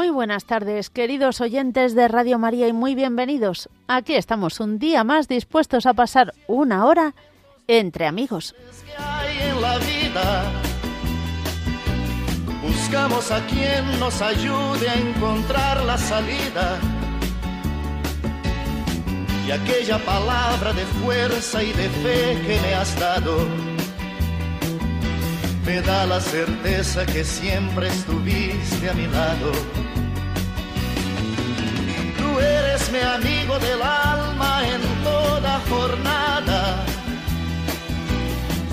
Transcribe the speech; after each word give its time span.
Muy 0.00 0.08
buenas 0.08 0.46
tardes, 0.46 0.88
queridos 0.88 1.42
oyentes 1.42 1.94
de 1.94 2.08
Radio 2.08 2.38
María 2.38 2.66
y 2.66 2.72
muy 2.72 2.94
bienvenidos. 2.94 3.68
Aquí 3.86 4.14
estamos 4.14 4.58
un 4.58 4.78
día 4.78 5.04
más 5.04 5.28
dispuestos 5.28 5.84
a 5.84 5.92
pasar 5.92 6.32
una 6.46 6.86
hora 6.86 7.14
entre 7.68 8.06
amigos. 8.06 8.54
Buscamos 12.62 13.30
a 13.30 13.46
quien 13.46 14.00
nos 14.00 14.22
ayude 14.22 14.88
a 14.88 14.94
encontrar 14.94 15.84
la 15.84 15.98
salida. 15.98 16.78
Y 19.46 19.50
aquella 19.50 19.98
palabra 19.98 20.72
de 20.72 20.86
fuerza 21.04 21.62
y 21.62 21.74
de 21.74 21.90
fe 21.90 22.40
que 22.46 22.58
me 22.62 22.72
has 22.74 22.98
dado 22.98 23.36
me 25.64 25.80
da 25.82 26.06
la 26.06 26.20
certeza 26.20 27.04
que 27.06 27.24
siempre 27.24 27.88
estuviste 27.88 28.90
a 28.90 28.94
mi 28.94 29.06
lado. 29.06 29.52
Tú 32.18 32.38
eres 32.38 32.90
mi 32.92 33.00
amigo 33.00 33.58
del 33.58 33.82
alma 33.82 34.62
en 34.66 34.82
toda 35.04 35.60
jornada. 35.68 36.84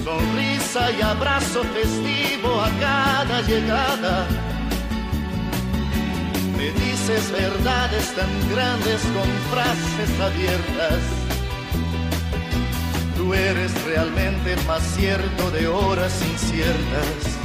Sonrisa 0.04 0.92
y 0.92 1.02
abrazo 1.02 1.64
festivo 1.64 2.62
a 2.62 2.70
cada 2.80 3.42
llegada. 3.42 4.28
Me 6.58 6.72
dices 6.72 7.32
verdades 7.32 8.16
tan 8.16 8.32
grandes 8.52 9.02
con 9.16 9.30
frases 9.52 10.20
abiertas 10.20 11.28
tú 13.18 13.34
eres 13.34 13.72
realmente 13.84 14.56
más 14.68 14.84
cierto 14.96 15.50
de 15.52 15.68
horas 15.68 16.22
inciertas. 16.22 17.38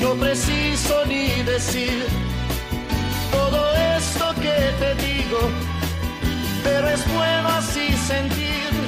No 0.00 0.14
preciso 0.14 1.04
ni 1.06 1.42
decir 1.42 2.06
todo 3.32 3.74
esto 3.96 4.34
que 4.40 4.56
te 4.78 4.94
digo, 5.06 5.40
pero 6.62 6.88
es 6.88 7.04
bueno 7.12 7.48
así 7.48 7.92
sentir 8.06 8.83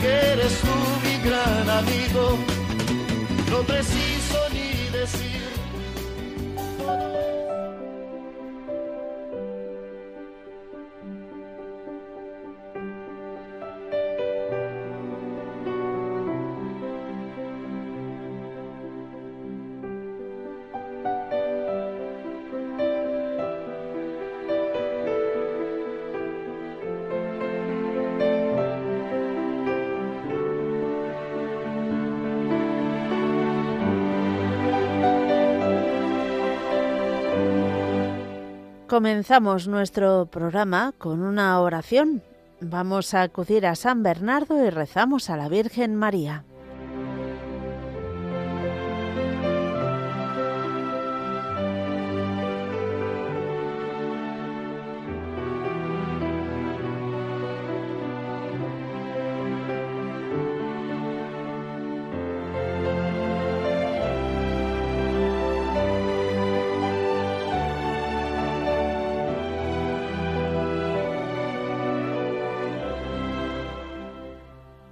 que 0.00 0.08
eres 0.32 0.60
tú 0.60 0.76
mi 1.04 1.16
gran 1.28 1.68
amigo. 1.68 2.38
No 3.50 3.62
preciso 3.62 4.38
ni 4.52 4.88
decir. 4.90 5.39
Comenzamos 38.90 39.68
nuestro 39.68 40.26
programa 40.26 40.92
con 40.98 41.22
una 41.22 41.60
oración. 41.60 42.24
Vamos 42.60 43.14
a 43.14 43.22
acudir 43.22 43.64
a 43.64 43.76
San 43.76 44.02
Bernardo 44.02 44.66
y 44.66 44.68
rezamos 44.68 45.30
a 45.30 45.36
la 45.36 45.48
Virgen 45.48 45.94
María. 45.94 46.44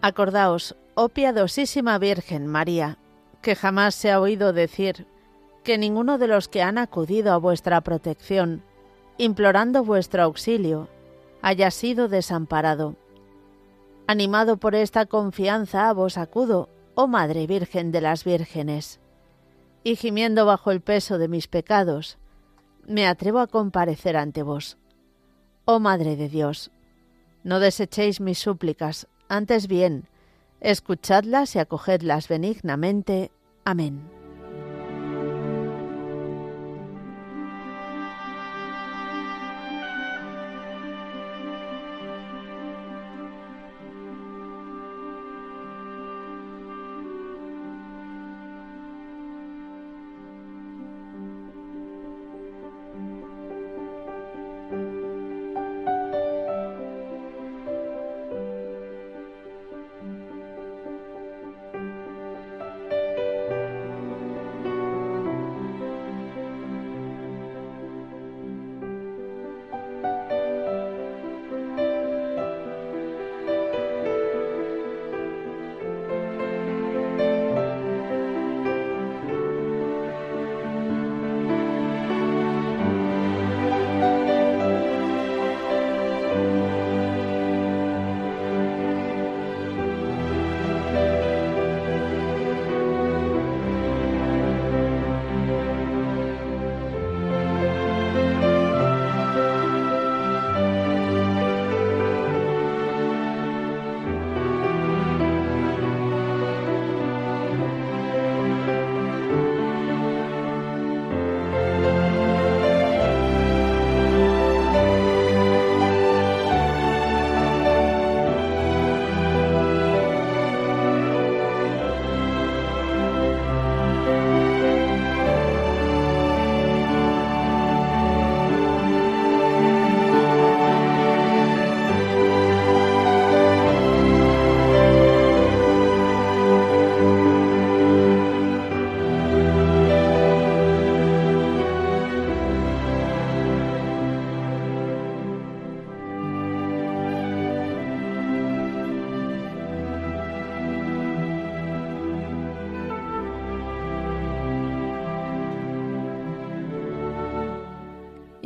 Acordaos, 0.08 0.74
oh 0.94 1.10
piadosísima 1.10 1.98
Virgen 1.98 2.46
María, 2.46 2.96
que 3.42 3.54
jamás 3.54 3.94
se 3.94 4.10
ha 4.10 4.20
oído 4.20 4.54
decir 4.54 5.06
que 5.62 5.76
ninguno 5.76 6.16
de 6.16 6.28
los 6.28 6.48
que 6.48 6.62
han 6.62 6.78
acudido 6.78 7.32
a 7.32 7.36
vuestra 7.36 7.82
protección, 7.82 8.62
implorando 9.18 9.84
vuestro 9.84 10.22
auxilio, 10.22 10.88
haya 11.42 11.70
sido 11.70 12.08
desamparado. 12.08 12.96
Animado 14.06 14.56
por 14.56 14.74
esta 14.74 15.04
confianza 15.04 15.90
a 15.90 15.92
vos 15.92 16.16
acudo, 16.16 16.70
oh 16.94 17.06
Madre 17.06 17.46
Virgen 17.46 17.92
de 17.92 18.00
las 18.00 18.24
Vírgenes, 18.24 19.00
y 19.84 19.94
gimiendo 19.96 20.46
bajo 20.46 20.70
el 20.70 20.80
peso 20.80 21.18
de 21.18 21.28
mis 21.28 21.48
pecados, 21.48 22.16
me 22.86 23.06
atrevo 23.06 23.40
a 23.40 23.46
comparecer 23.46 24.16
ante 24.16 24.42
vos. 24.42 24.78
Oh 25.66 25.80
Madre 25.80 26.16
de 26.16 26.30
Dios, 26.30 26.70
no 27.44 27.60
desechéis 27.60 28.22
mis 28.22 28.38
súplicas, 28.38 29.06
antes 29.28 29.68
bien, 29.68 30.04
escuchadlas 30.60 31.54
y 31.54 31.58
acogedlas 31.58 32.28
benignamente. 32.28 33.30
Amén. 33.64 34.17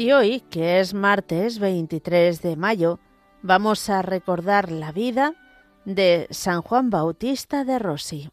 Y 0.03 0.11
hoy, 0.11 0.41
que 0.51 0.81
es 0.81 0.95
martes 0.95 1.61
23 1.61 2.43
de 2.43 2.57
mayo, 2.57 2.99
vamos 3.41 3.89
a 3.89 4.03
recordar 4.03 4.73
la 4.73 4.91
vida 4.91 5.37
de 5.85 6.27
San 6.31 6.61
Juan 6.61 6.91
Bautista 6.91 7.63
de 7.63 7.79
Rossi. 7.79 8.29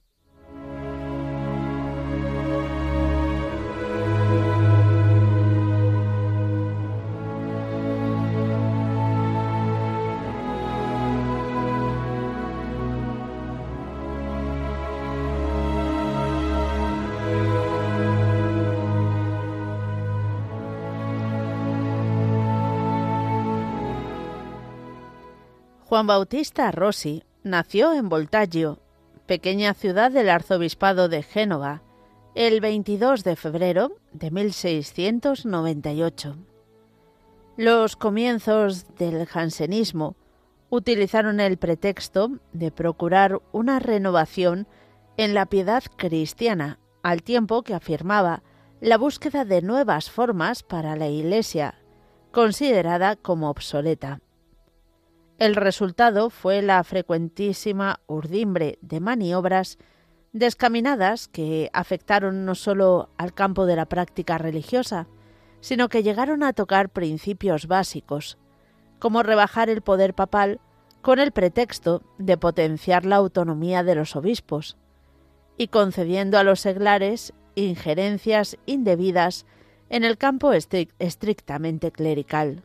Juan 25.89 26.05
Bautista 26.05 26.71
Rossi 26.71 27.23
nació 27.41 27.93
en 27.93 28.09
Voltaggio, 28.09 28.77
pequeña 29.25 29.73
ciudad 29.73 30.11
del 30.11 30.29
arzobispado 30.29 31.09
de 31.09 31.23
Génova, 31.23 31.81
el 32.35 32.61
22 32.61 33.23
de 33.23 33.35
febrero 33.35 33.97
de 34.11 34.29
1698. 34.29 36.35
Los 37.57 37.95
comienzos 37.95 38.85
del 38.97 39.25
jansenismo 39.25 40.15
utilizaron 40.69 41.39
el 41.39 41.57
pretexto 41.57 42.33
de 42.53 42.69
procurar 42.69 43.41
una 43.51 43.79
renovación 43.79 44.67
en 45.17 45.33
la 45.33 45.47
piedad 45.47 45.81
cristiana, 45.95 46.77
al 47.01 47.23
tiempo 47.23 47.63
que 47.63 47.73
afirmaba 47.73 48.43
la 48.79 48.99
búsqueda 48.99 49.43
de 49.43 49.63
nuevas 49.63 50.11
formas 50.11 50.61
para 50.61 50.95
la 50.95 51.07
Iglesia, 51.07 51.81
considerada 52.31 53.15
como 53.15 53.49
obsoleta. 53.49 54.21
El 55.39 55.55
resultado 55.55 56.29
fue 56.29 56.61
la 56.61 56.83
frecuentísima 56.83 58.01
urdimbre 58.07 58.77
de 58.81 58.99
maniobras 58.99 59.77
descaminadas 60.33 61.29
que 61.29 61.69
afectaron 61.71 62.43
no 62.43 62.55
solo 62.55 63.09
al 63.17 63.33
campo 63.33 63.65
de 63.65 63.77
la 63.77 63.85
práctica 63.85 64.37
religiosa, 64.37 65.07
sino 65.61 65.87
que 65.87 66.03
llegaron 66.03 66.43
a 66.43 66.51
tocar 66.51 66.89
principios 66.89 67.67
básicos, 67.67 68.37
como 68.99 69.23
rebajar 69.23 69.69
el 69.69 69.81
poder 69.81 70.13
papal 70.13 70.59
con 71.01 71.19
el 71.19 71.31
pretexto 71.31 72.03
de 72.17 72.35
potenciar 72.35 73.05
la 73.05 73.15
autonomía 73.15 73.81
de 73.81 73.95
los 73.95 74.17
obispos, 74.17 74.75
y 75.55 75.69
concediendo 75.69 76.37
a 76.37 76.43
los 76.43 76.59
seglares 76.59 77.33
injerencias 77.55 78.57
indebidas 78.65 79.45
en 79.89 80.03
el 80.03 80.17
campo 80.17 80.51
estrictamente 80.51 81.93
clerical. 81.93 82.63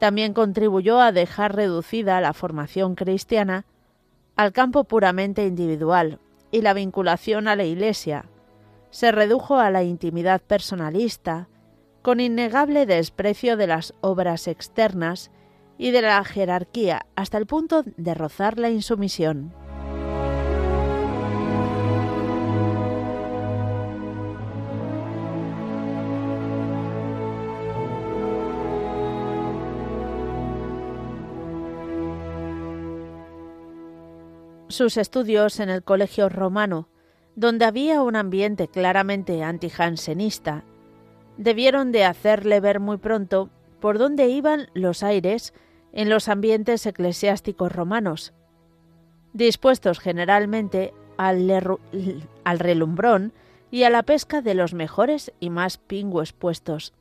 También 0.00 0.32
contribuyó 0.32 0.98
a 0.98 1.12
dejar 1.12 1.54
reducida 1.54 2.22
la 2.22 2.32
formación 2.32 2.94
cristiana 2.94 3.66
al 4.34 4.50
campo 4.50 4.84
puramente 4.84 5.46
individual 5.46 6.18
y 6.50 6.62
la 6.62 6.72
vinculación 6.72 7.48
a 7.48 7.54
la 7.54 7.64
Iglesia. 7.64 8.24
Se 8.88 9.12
redujo 9.12 9.58
a 9.58 9.68
la 9.68 9.82
intimidad 9.82 10.40
personalista, 10.40 11.48
con 12.00 12.18
innegable 12.18 12.86
desprecio 12.86 13.58
de 13.58 13.66
las 13.66 13.92
obras 14.00 14.48
externas 14.48 15.30
y 15.76 15.90
de 15.90 16.00
la 16.00 16.24
jerarquía 16.24 17.04
hasta 17.14 17.36
el 17.36 17.44
punto 17.44 17.84
de 17.84 18.14
rozar 18.14 18.58
la 18.58 18.70
insumisión. 18.70 19.52
Sus 34.70 34.96
estudios 34.96 35.60
en 35.60 35.68
el 35.68 35.82
Colegio 35.82 36.28
Romano, 36.28 36.88
donde 37.34 37.64
había 37.64 38.02
un 38.02 38.16
ambiente 38.16 38.68
claramente 38.68 39.42
antijansenista, 39.42 40.64
debieron 41.36 41.92
de 41.92 42.04
hacerle 42.04 42.60
ver 42.60 42.80
muy 42.80 42.98
pronto 42.98 43.50
por 43.80 43.98
dónde 43.98 44.28
iban 44.28 44.68
los 44.74 45.02
aires 45.02 45.52
en 45.92 46.08
los 46.08 46.28
ambientes 46.28 46.86
eclesiásticos 46.86 47.72
romanos, 47.72 48.32
dispuestos 49.32 49.98
generalmente 49.98 50.94
al, 51.16 51.50
al 52.44 52.58
relumbrón 52.58 53.32
y 53.70 53.84
a 53.84 53.90
la 53.90 54.02
pesca 54.02 54.40
de 54.42 54.54
los 54.54 54.74
mejores 54.74 55.32
y 55.40 55.50
más 55.50 55.78
pingües 55.78 56.32
puestos. 56.32 56.94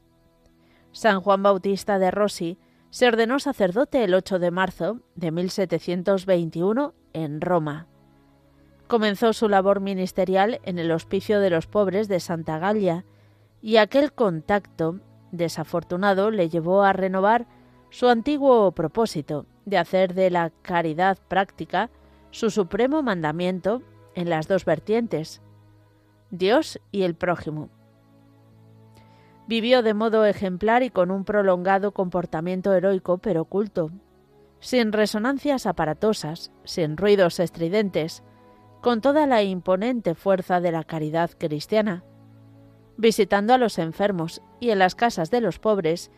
San 0.92 1.21
Juan 1.21 1.44
Bautista 1.44 2.00
de 2.00 2.10
Rossi 2.10 2.57
se 2.89 3.07
ordenó 3.07 3.39
sacerdote 3.39 4.04
el 4.04 4.16
8 4.16 4.39
de 4.39 4.51
marzo 4.51 5.01
de 5.16 5.31
1721 5.31 6.95
en 7.13 7.41
Roma. 7.41 7.88
Comenzó 8.88 9.33
su 9.33 9.50
labor 9.50 9.81
ministerial 9.81 10.59
en 10.63 10.79
el 10.79 10.91
Hospicio 10.91 11.39
de 11.39 11.50
los 11.50 11.67
Pobres 11.67 12.07
de 12.07 12.19
Santa 12.19 12.57
Galia 12.57 13.06
y 13.61 13.77
aquel 13.77 14.13
contacto 14.13 15.00
desafortunado 15.31 16.31
le 16.31 16.50
llevó 16.50 16.83
a 16.83 16.94
renovar 16.94 17.45
su 17.89 18.07
antiguo 18.07 18.71
propósito 18.71 19.45
de 19.65 19.77
hacer 19.77 20.13
de 20.13 20.29
la 20.29 20.51
caridad 20.61 21.17
práctica 21.27 21.89
su 22.31 22.50
supremo 22.50 23.01
mandamiento 23.01 23.81
en 24.15 24.29
las 24.29 24.47
dos 24.47 24.65
vertientes, 24.65 25.41
Dios 26.31 26.79
y 26.91 27.03
el 27.03 27.15
prójimo. 27.15 27.69
Vivió 29.47 29.81
de 29.81 29.95
modo 29.95 30.25
ejemplar 30.25 30.83
y 30.83 30.89
con 30.91 31.09
un 31.09 31.25
prolongado 31.25 31.91
comportamiento 31.91 32.73
heroico 32.73 33.17
pero 33.17 33.41
oculto, 33.41 33.91
sin 34.59 34.91
resonancias 34.91 35.65
aparatosas, 35.65 36.51
sin 36.63 36.97
ruidos 36.97 37.39
estridentes, 37.39 38.23
con 38.81 39.01
toda 39.01 39.27
la 39.27 39.44
imponente 39.44 40.15
fuerza 40.15 40.61
de 40.61 40.71
la 40.71 40.83
caridad 40.83 41.31
cristiana, 41.38 42.04
visitando 42.97 43.54
a 43.54 43.57
los 43.57 43.78
enfermos 43.78 44.42
y 44.59 44.71
en 44.71 44.80
las 44.80 44.95
casas 44.95 45.31
de 45.31 45.42
los 45.42 45.59
pobres, 45.59 46.11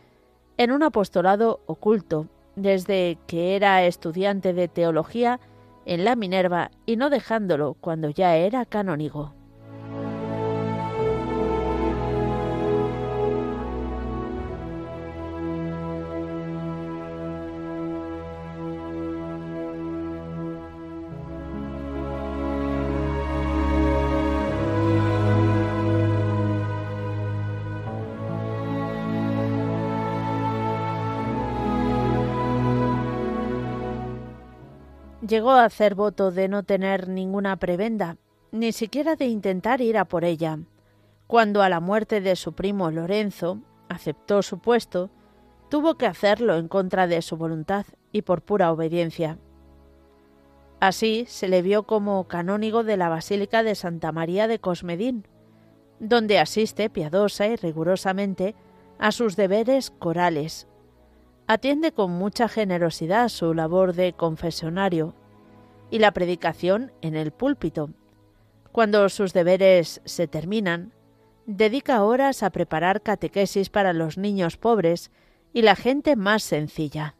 en 0.56 0.70
un 0.70 0.82
apostolado 0.82 1.60
oculto, 1.66 2.28
desde 2.56 3.18
que 3.26 3.56
era 3.56 3.84
estudiante 3.84 4.52
de 4.52 4.68
teología 4.68 5.40
en 5.86 6.04
la 6.04 6.16
Minerva 6.16 6.70
y 6.86 6.96
no 6.96 7.10
dejándolo 7.10 7.74
cuando 7.80 8.10
ya 8.10 8.36
era 8.36 8.66
canónigo. 8.66 9.34
Llegó 35.32 35.52
a 35.52 35.64
hacer 35.64 35.94
voto 35.94 36.30
de 36.30 36.46
no 36.46 36.62
tener 36.62 37.08
ninguna 37.08 37.56
prebenda, 37.56 38.18
ni 38.50 38.70
siquiera 38.72 39.16
de 39.16 39.24
intentar 39.28 39.80
ir 39.80 39.96
a 39.96 40.04
por 40.04 40.26
ella. 40.26 40.58
Cuando 41.26 41.62
a 41.62 41.70
la 41.70 41.80
muerte 41.80 42.20
de 42.20 42.36
su 42.36 42.52
primo 42.52 42.90
Lorenzo 42.90 43.62
aceptó 43.88 44.42
su 44.42 44.58
puesto, 44.58 45.08
tuvo 45.70 45.94
que 45.94 46.04
hacerlo 46.04 46.58
en 46.58 46.68
contra 46.68 47.06
de 47.06 47.22
su 47.22 47.38
voluntad 47.38 47.86
y 48.12 48.20
por 48.20 48.42
pura 48.42 48.70
obediencia. 48.70 49.38
Así 50.80 51.24
se 51.26 51.48
le 51.48 51.62
vio 51.62 51.84
como 51.84 52.28
canónigo 52.28 52.84
de 52.84 52.98
la 52.98 53.08
Basílica 53.08 53.62
de 53.62 53.74
Santa 53.74 54.12
María 54.12 54.48
de 54.48 54.58
Cosmedín, 54.58 55.26
donde 55.98 56.40
asiste 56.40 56.90
piadosa 56.90 57.46
y 57.46 57.56
rigurosamente 57.56 58.54
a 58.98 59.12
sus 59.12 59.36
deberes 59.36 59.92
corales. 59.92 60.68
Atiende 61.46 61.92
con 61.92 62.10
mucha 62.10 62.48
generosidad 62.48 63.30
su 63.30 63.54
labor 63.54 63.94
de 63.94 64.12
confesionario 64.12 65.14
y 65.92 65.98
la 65.98 66.12
predicación 66.12 66.90
en 67.02 67.14
el 67.14 67.32
púlpito. 67.32 67.90
Cuando 68.72 69.10
sus 69.10 69.34
deberes 69.34 70.00
se 70.06 70.26
terminan, 70.26 70.94
dedica 71.44 72.02
horas 72.02 72.42
a 72.42 72.48
preparar 72.48 73.02
catequesis 73.02 73.68
para 73.68 73.92
los 73.92 74.16
niños 74.16 74.56
pobres 74.56 75.10
y 75.52 75.60
la 75.60 75.76
gente 75.76 76.16
más 76.16 76.42
sencilla. 76.42 77.14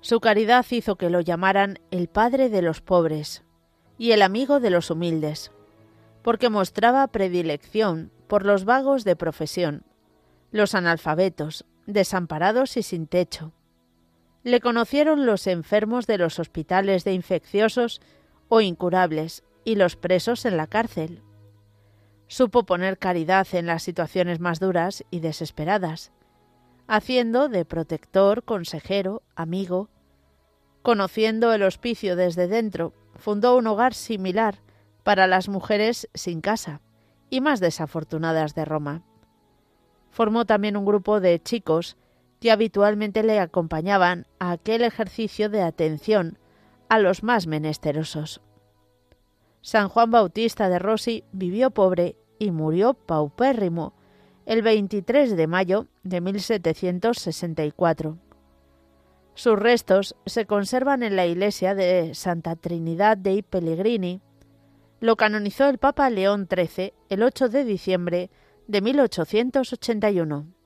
Su 0.00 0.20
caridad 0.20 0.64
hizo 0.70 0.96
que 0.96 1.10
lo 1.10 1.20
llamaran 1.20 1.80
el 1.90 2.08
Padre 2.08 2.48
de 2.48 2.62
los 2.62 2.80
pobres 2.80 3.44
y 3.98 4.12
el 4.12 4.22
amigo 4.22 4.58
de 4.58 4.70
los 4.70 4.90
humildes 4.90 5.52
porque 6.22 6.50
mostraba 6.50 7.06
predilección 7.08 8.10
por 8.26 8.44
los 8.44 8.64
vagos 8.64 9.04
de 9.04 9.16
profesión, 9.16 9.84
los 10.50 10.74
analfabetos, 10.74 11.64
desamparados 11.86 12.76
y 12.76 12.82
sin 12.82 13.06
techo. 13.06 13.52
le 14.44 14.60
conocieron 14.60 15.26
los 15.26 15.46
enfermos 15.46 16.06
de 16.06 16.16
los 16.16 16.38
hospitales 16.38 17.04
de 17.04 17.12
infecciosos 17.12 18.00
o 18.48 18.60
incurables 18.60 19.42
y 19.64 19.74
los 19.74 19.96
presos 19.96 20.44
en 20.44 20.56
la 20.56 20.66
cárcel. 20.66 21.22
Supo 22.28 22.64
poner 22.64 22.98
caridad 22.98 23.46
en 23.52 23.66
las 23.66 23.82
situaciones 23.82 24.38
más 24.38 24.60
duras 24.60 25.04
y 25.10 25.20
desesperadas, 25.20 26.12
haciendo 26.86 27.48
de 27.48 27.64
protector, 27.64 28.44
consejero, 28.44 29.22
amigo. 29.34 29.90
Conociendo 30.82 31.52
el 31.52 31.62
hospicio 31.62 32.16
desde 32.16 32.48
dentro, 32.48 32.94
fundó 33.16 33.56
un 33.56 33.66
hogar 33.66 33.92
similar 33.92 34.60
para 35.08 35.26
las 35.26 35.48
mujeres 35.48 36.06
sin 36.12 36.42
casa 36.42 36.82
y 37.30 37.40
más 37.40 37.60
desafortunadas 37.60 38.54
de 38.54 38.66
Roma. 38.66 39.04
Formó 40.10 40.44
también 40.44 40.76
un 40.76 40.84
grupo 40.84 41.18
de 41.18 41.42
chicos 41.42 41.96
que 42.40 42.50
habitualmente 42.50 43.22
le 43.22 43.40
acompañaban 43.40 44.26
a 44.38 44.50
aquel 44.50 44.82
ejercicio 44.82 45.48
de 45.48 45.62
atención 45.62 46.36
a 46.90 46.98
los 46.98 47.22
más 47.22 47.46
menesterosos. 47.46 48.42
San 49.62 49.88
Juan 49.88 50.10
Bautista 50.10 50.68
de 50.68 50.78
Rossi 50.78 51.24
vivió 51.32 51.70
pobre 51.70 52.18
y 52.38 52.50
murió 52.50 52.92
paupérrimo 52.92 53.94
el 54.44 54.60
23 54.60 55.38
de 55.38 55.46
mayo 55.46 55.86
de 56.02 56.20
1764. 56.20 58.18
Sus 59.32 59.58
restos 59.58 60.16
se 60.26 60.44
conservan 60.44 61.02
en 61.02 61.16
la 61.16 61.24
iglesia 61.24 61.74
de 61.74 62.14
Santa 62.14 62.56
Trinidad 62.56 63.16
dei 63.16 63.40
Pellegrini. 63.40 64.20
Lo 65.00 65.16
canonizó 65.16 65.68
el 65.68 65.78
Papa 65.78 66.10
León 66.10 66.48
XIII 66.50 66.92
el 67.08 67.22
8 67.22 67.48
de 67.48 67.64
diciembre 67.64 68.30
de 68.66 68.80
1881. 68.80 70.57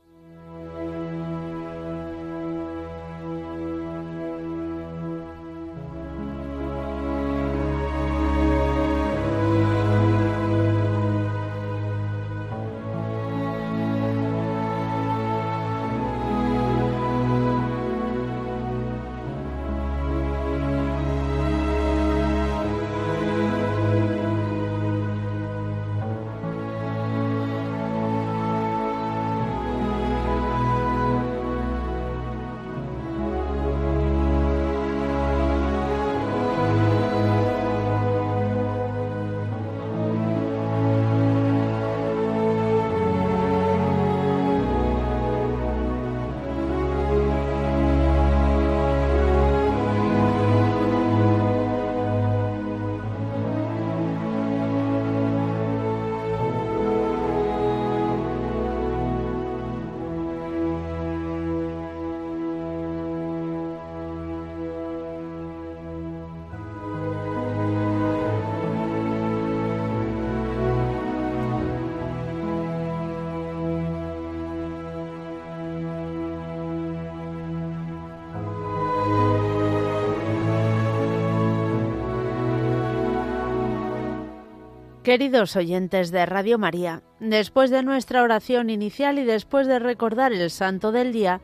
Queridos 85.03 85.57
oyentes 85.57 86.13
de 86.13 86.25
Radio 86.27 86.59
María, 86.59 87.03
después 87.19 87.71
de 87.71 87.83
nuestra 87.83 88.23
oración 88.23 88.71
inicial 88.71 89.19
y 89.19 89.25
después 89.25 89.67
de 89.67 89.81
recordar 89.81 90.33
el 90.33 90.49
santo 90.49 90.93
del 90.93 91.13
día, 91.13 91.41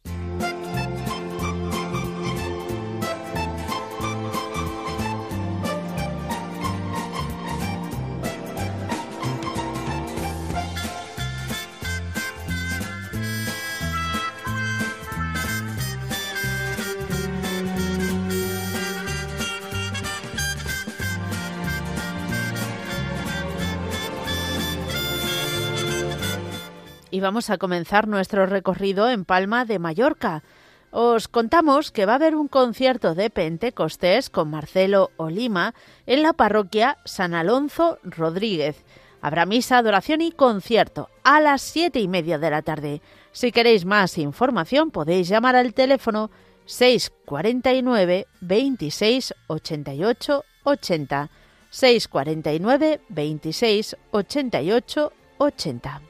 Vamos 27.23 27.49
a 27.49 27.57
comenzar 27.57 28.09
nuestro 28.09 28.45
recorrido 28.47 29.09
en 29.09 29.25
Palma 29.25 29.65
de 29.65 29.79
Mallorca. 29.79 30.43
Os 30.91 31.29
contamos 31.29 31.91
que 31.91 32.05
va 32.05 32.13
a 32.13 32.17
haber 32.17 32.35
un 32.35 32.49
concierto 32.49 33.15
de 33.15 33.31
Pentecostés 33.31 34.29
con 34.29 34.51
Marcelo 34.51 35.11
Olima 35.17 35.75
en 36.05 36.23
la 36.23 36.35
parroquia 36.35 36.99
San 37.07 37.33
Alonso 37.33 37.99
Rodríguez. 38.03 38.85
Habrá 39.23 39.47
misa, 39.47 39.79
adoración 39.79 40.21
y 40.21 40.33
concierto 40.33 41.09
a 41.23 41.41
las 41.41 41.63
siete 41.63 42.01
y 42.01 42.09
media 42.09 42.39
de 42.39 42.51
la 42.51 42.61
tarde. 42.61 43.01
Si 43.31 43.53
queréis 43.53 43.87
más 43.87 44.19
información 44.19 44.91
podéis 44.91 45.29
llamar 45.29 45.57
al 45.57 45.73
teléfono 45.73 46.31
649 46.67 48.27
26 48.41 49.35
88 49.47 50.45
80. 50.65 51.31
649 51.71 53.01
26 53.09 53.97
88 54.11 55.13
80. 55.39 56.03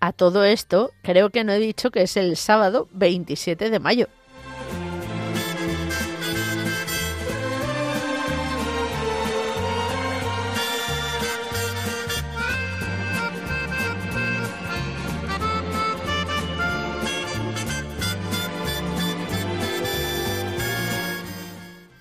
A 0.00 0.12
todo 0.12 0.44
esto, 0.44 0.92
creo 1.02 1.30
que 1.30 1.42
no 1.42 1.52
he 1.52 1.58
dicho 1.58 1.90
que 1.90 2.02
es 2.02 2.16
el 2.16 2.36
sábado 2.36 2.88
27 2.92 3.70
de 3.70 3.80
mayo. 3.80 4.08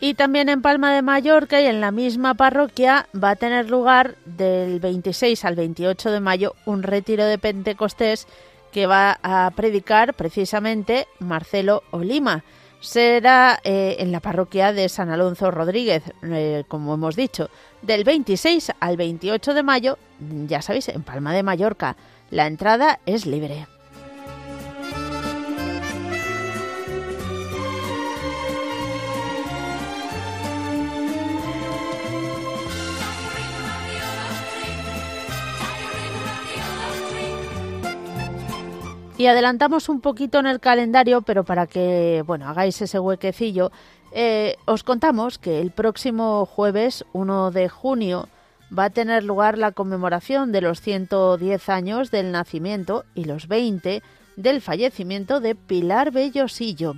Y 0.08 0.14
también 0.14 0.48
en 0.48 0.62
Palma 0.62 0.94
de 0.94 1.02
Mallorca 1.02 1.60
y 1.60 1.66
en 1.66 1.82
la 1.82 1.92
misma 1.92 2.34
parroquia 2.34 3.10
va 3.14 3.32
a 3.32 3.36
tener 3.36 3.70
lugar 3.70 4.16
del 4.24 4.80
26 4.80 5.44
al 5.44 5.56
28 5.56 6.12
de 6.12 6.22
mayo 6.22 6.56
un 6.66 6.82
retiro 6.82 7.26
de 7.26 7.38
Pentecostés 7.38 8.26
que 8.72 8.88
va 8.88 9.20
a 9.22 9.52
predicar 9.54 10.14
precisamente 10.14 11.10
Marcelo 11.20 11.84
Olima. 11.92 12.46
Será 12.80 13.60
eh, 13.66 13.98
en 14.00 14.14
la 14.14 14.22
parroquia 14.22 14.72
de 14.72 14.88
San 14.88 15.10
Alonso 15.10 15.52
Rodríguez, 15.52 16.04
eh, 16.24 16.64
como 16.70 16.94
hemos 16.94 17.18
dicho, 17.18 17.50
del 17.82 18.06
26 18.06 18.72
al 18.80 18.96
28 18.96 19.54
de 19.54 19.64
mayo, 19.64 19.98
ya 20.48 20.62
sabéis, 20.62 20.88
en 20.88 21.04
Palma 21.04 21.34
de 21.34 21.44
Mallorca. 21.44 21.98
La 22.30 22.48
entrada 22.48 23.02
es 23.06 23.26
libre. 23.26 23.68
Y 39.18 39.26
adelantamos 39.26 39.90
un 39.90 40.00
poquito 40.00 40.38
en 40.38 40.46
el 40.46 40.60
calendario, 40.60 41.24
pero 41.24 41.44
para 41.44 41.66
que, 41.66 42.24
bueno, 42.28 42.48
hagáis 42.48 42.80
ese 42.84 43.00
huequecillo, 43.00 43.72
eh, 44.12 44.58
os 44.66 44.84
contamos 44.84 45.40
que 45.40 45.60
el 45.60 45.72
próximo 45.72 46.46
jueves 46.46 47.04
1 47.14 47.50
de 47.50 47.68
junio 47.68 48.30
va 48.78 48.86
a 48.86 48.90
tener 48.92 49.24
lugar 49.24 49.58
la 49.58 49.72
conmemoración 49.72 50.52
de 50.52 50.62
los 50.62 50.82
110 50.82 51.70
años 51.70 52.12
del 52.12 52.32
nacimiento 52.32 53.06
y 53.16 53.24
los 53.24 53.48
20 53.48 54.04
del 54.36 54.62
fallecimiento 54.62 55.40
de 55.40 55.56
Pilar 55.56 56.12
Bellosillo. 56.12 56.98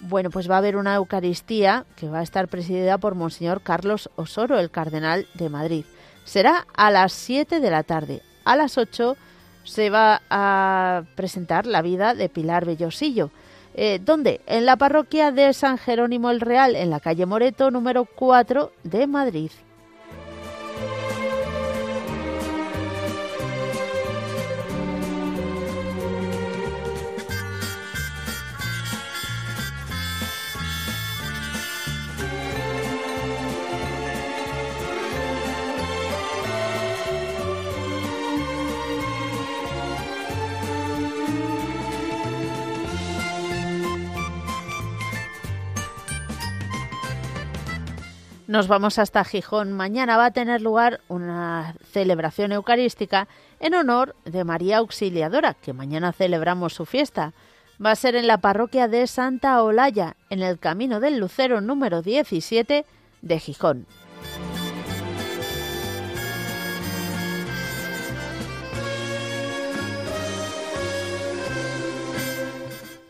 Bueno, 0.00 0.30
pues 0.30 0.50
va 0.50 0.54
a 0.54 0.58
haber 0.58 0.76
una 0.76 0.94
Eucaristía 0.94 1.84
que 1.96 2.08
va 2.08 2.20
a 2.20 2.22
estar 2.22 2.48
presidida 2.48 2.96
por 2.96 3.14
Monseñor 3.14 3.60
Carlos 3.60 4.08
Osoro, 4.16 4.58
el 4.58 4.70
cardenal 4.70 5.26
de 5.34 5.50
Madrid. 5.50 5.84
Será 6.24 6.66
a 6.74 6.90
las 6.90 7.12
7 7.12 7.60
de 7.60 7.70
la 7.70 7.82
tarde. 7.82 8.22
A 8.44 8.56
las 8.56 8.78
8 8.78 9.16
se 9.68 9.90
va 9.90 10.22
a 10.30 11.02
presentar 11.14 11.66
la 11.66 11.82
vida 11.82 12.14
de 12.14 12.28
Pilar 12.28 12.64
Bellosillo. 12.64 13.30
Eh, 13.74 14.00
¿Dónde? 14.04 14.40
En 14.46 14.66
la 14.66 14.76
parroquia 14.76 15.30
de 15.30 15.52
San 15.52 15.78
Jerónimo 15.78 16.30
el 16.30 16.40
Real, 16.40 16.74
en 16.74 16.90
la 16.90 17.00
calle 17.00 17.26
Moreto, 17.26 17.70
número 17.70 18.04
4 18.04 18.72
de 18.82 19.06
Madrid. 19.06 19.50
Nos 48.48 48.66
vamos 48.66 48.98
hasta 48.98 49.24
Gijón. 49.24 49.74
Mañana 49.74 50.16
va 50.16 50.24
a 50.24 50.30
tener 50.30 50.62
lugar 50.62 51.00
una 51.08 51.74
celebración 51.92 52.50
eucarística 52.50 53.28
en 53.60 53.74
honor 53.74 54.16
de 54.24 54.42
María 54.42 54.78
Auxiliadora, 54.78 55.52
que 55.52 55.74
mañana 55.74 56.14
celebramos 56.14 56.72
su 56.72 56.86
fiesta. 56.86 57.34
Va 57.84 57.90
a 57.90 57.96
ser 57.96 58.16
en 58.16 58.26
la 58.26 58.38
parroquia 58.38 58.88
de 58.88 59.06
Santa 59.06 59.62
Olaya, 59.62 60.16
en 60.30 60.40
el 60.40 60.58
Camino 60.58 60.98
del 60.98 61.18
Lucero 61.18 61.60
número 61.60 62.00
17 62.00 62.86
de 63.20 63.38
Gijón. 63.38 63.86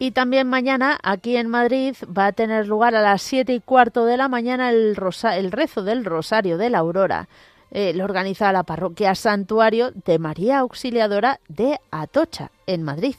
Y 0.00 0.12
también 0.12 0.48
mañana, 0.48 0.98
aquí 1.02 1.36
en 1.36 1.48
Madrid, 1.48 1.96
va 2.06 2.26
a 2.26 2.32
tener 2.32 2.68
lugar 2.68 2.94
a 2.94 3.02
las 3.02 3.20
siete 3.20 3.52
y 3.52 3.60
cuarto 3.60 4.04
de 4.04 4.16
la 4.16 4.28
mañana 4.28 4.70
el, 4.70 4.96
el 5.34 5.52
rezo 5.52 5.82
del 5.82 6.04
Rosario 6.04 6.56
de 6.56 6.70
la 6.70 6.78
Aurora. 6.78 7.28
Eh, 7.70 7.92
lo 7.94 8.04
organiza 8.04 8.52
la 8.52 8.62
parroquia 8.62 9.14
Santuario 9.14 9.90
de 9.90 10.18
María 10.18 10.60
Auxiliadora 10.60 11.40
de 11.48 11.80
Atocha, 11.90 12.50
en 12.66 12.82
Madrid. 12.82 13.16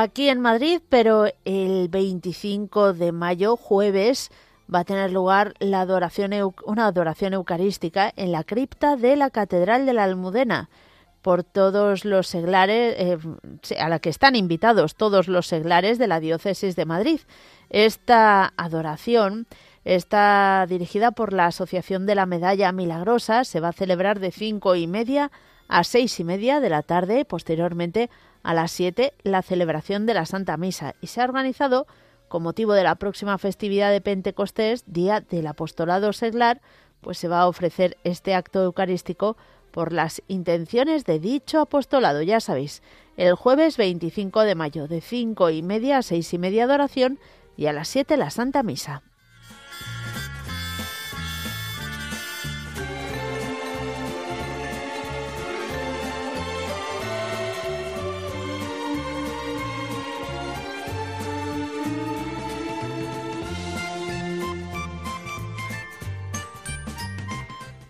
Aquí 0.00 0.30
en 0.30 0.40
Madrid, 0.40 0.80
pero 0.88 1.26
el 1.44 1.88
25 1.88 2.94
de 2.94 3.12
mayo, 3.12 3.56
jueves, 3.56 4.30
va 4.72 4.80
a 4.80 4.84
tener 4.84 5.12
lugar 5.12 5.52
la 5.58 5.82
adoración, 5.82 6.32
una 6.64 6.86
adoración 6.86 7.34
eucarística 7.34 8.10
en 8.16 8.32
la 8.32 8.42
cripta 8.42 8.96
de 8.96 9.16
la 9.16 9.28
Catedral 9.28 9.84
de 9.84 9.92
la 9.92 10.04
Almudena 10.04 10.70
por 11.20 11.44
todos 11.44 12.06
los 12.06 12.26
seglares, 12.26 12.94
eh, 12.98 13.18
a 13.78 13.88
la 13.90 13.98
que 13.98 14.08
están 14.08 14.34
invitados 14.34 14.94
todos 14.94 15.28
los 15.28 15.46
seglares 15.46 15.98
de 15.98 16.08
la 16.08 16.20
diócesis 16.20 16.74
de 16.74 16.86
Madrid. 16.86 17.20
Esta 17.68 18.54
adoración 18.56 19.46
está 19.84 20.64
dirigida 20.68 21.10
por 21.10 21.34
la 21.34 21.46
Asociación 21.46 22.06
de 22.06 22.14
la 22.14 22.26
Medalla 22.26 22.72
Milagrosa, 22.72 23.44
se 23.44 23.60
va 23.60 23.68
a 23.68 23.72
celebrar 23.72 24.20
de 24.20 24.32
cinco 24.32 24.74
y 24.74 24.86
media 24.86 25.30
seis 25.82 26.20
y 26.20 26.24
media 26.24 26.60
de 26.60 26.70
la 26.70 26.82
tarde, 26.82 27.24
posteriormente 27.24 28.10
a 28.42 28.54
las 28.54 28.72
7 28.72 29.14
la 29.22 29.42
celebración 29.42 30.06
de 30.06 30.14
la 30.14 30.26
Santa 30.26 30.56
Misa 30.56 30.94
y 31.00 31.06
se 31.06 31.20
ha 31.20 31.24
organizado 31.24 31.86
con 32.28 32.42
motivo 32.42 32.72
de 32.72 32.84
la 32.84 32.94
próxima 32.94 33.36
festividad 33.38 33.90
de 33.90 34.00
Pentecostés, 34.00 34.84
Día 34.86 35.20
del 35.20 35.46
Apostolado 35.46 36.12
Seglar, 36.12 36.60
pues 37.00 37.18
se 37.18 37.28
va 37.28 37.40
a 37.40 37.48
ofrecer 37.48 37.98
este 38.04 38.34
acto 38.34 38.62
eucarístico 38.62 39.36
por 39.70 39.92
las 39.92 40.22
intenciones 40.28 41.04
de 41.04 41.18
dicho 41.18 41.60
apostolado. 41.60 42.22
Ya 42.22 42.40
sabéis, 42.40 42.82
el 43.16 43.34
jueves 43.34 43.76
25 43.76 44.42
de 44.42 44.54
mayo 44.54 44.88
de 44.88 45.00
5 45.00 45.50
y 45.50 45.62
media 45.62 45.98
a 45.98 46.02
6 46.02 46.34
y 46.34 46.38
media 46.38 46.66
de 46.66 46.74
oración 46.74 47.18
y 47.56 47.66
a 47.66 47.72
las 47.72 47.88
7 47.88 48.16
la 48.16 48.30
Santa 48.30 48.62
Misa. 48.62 49.02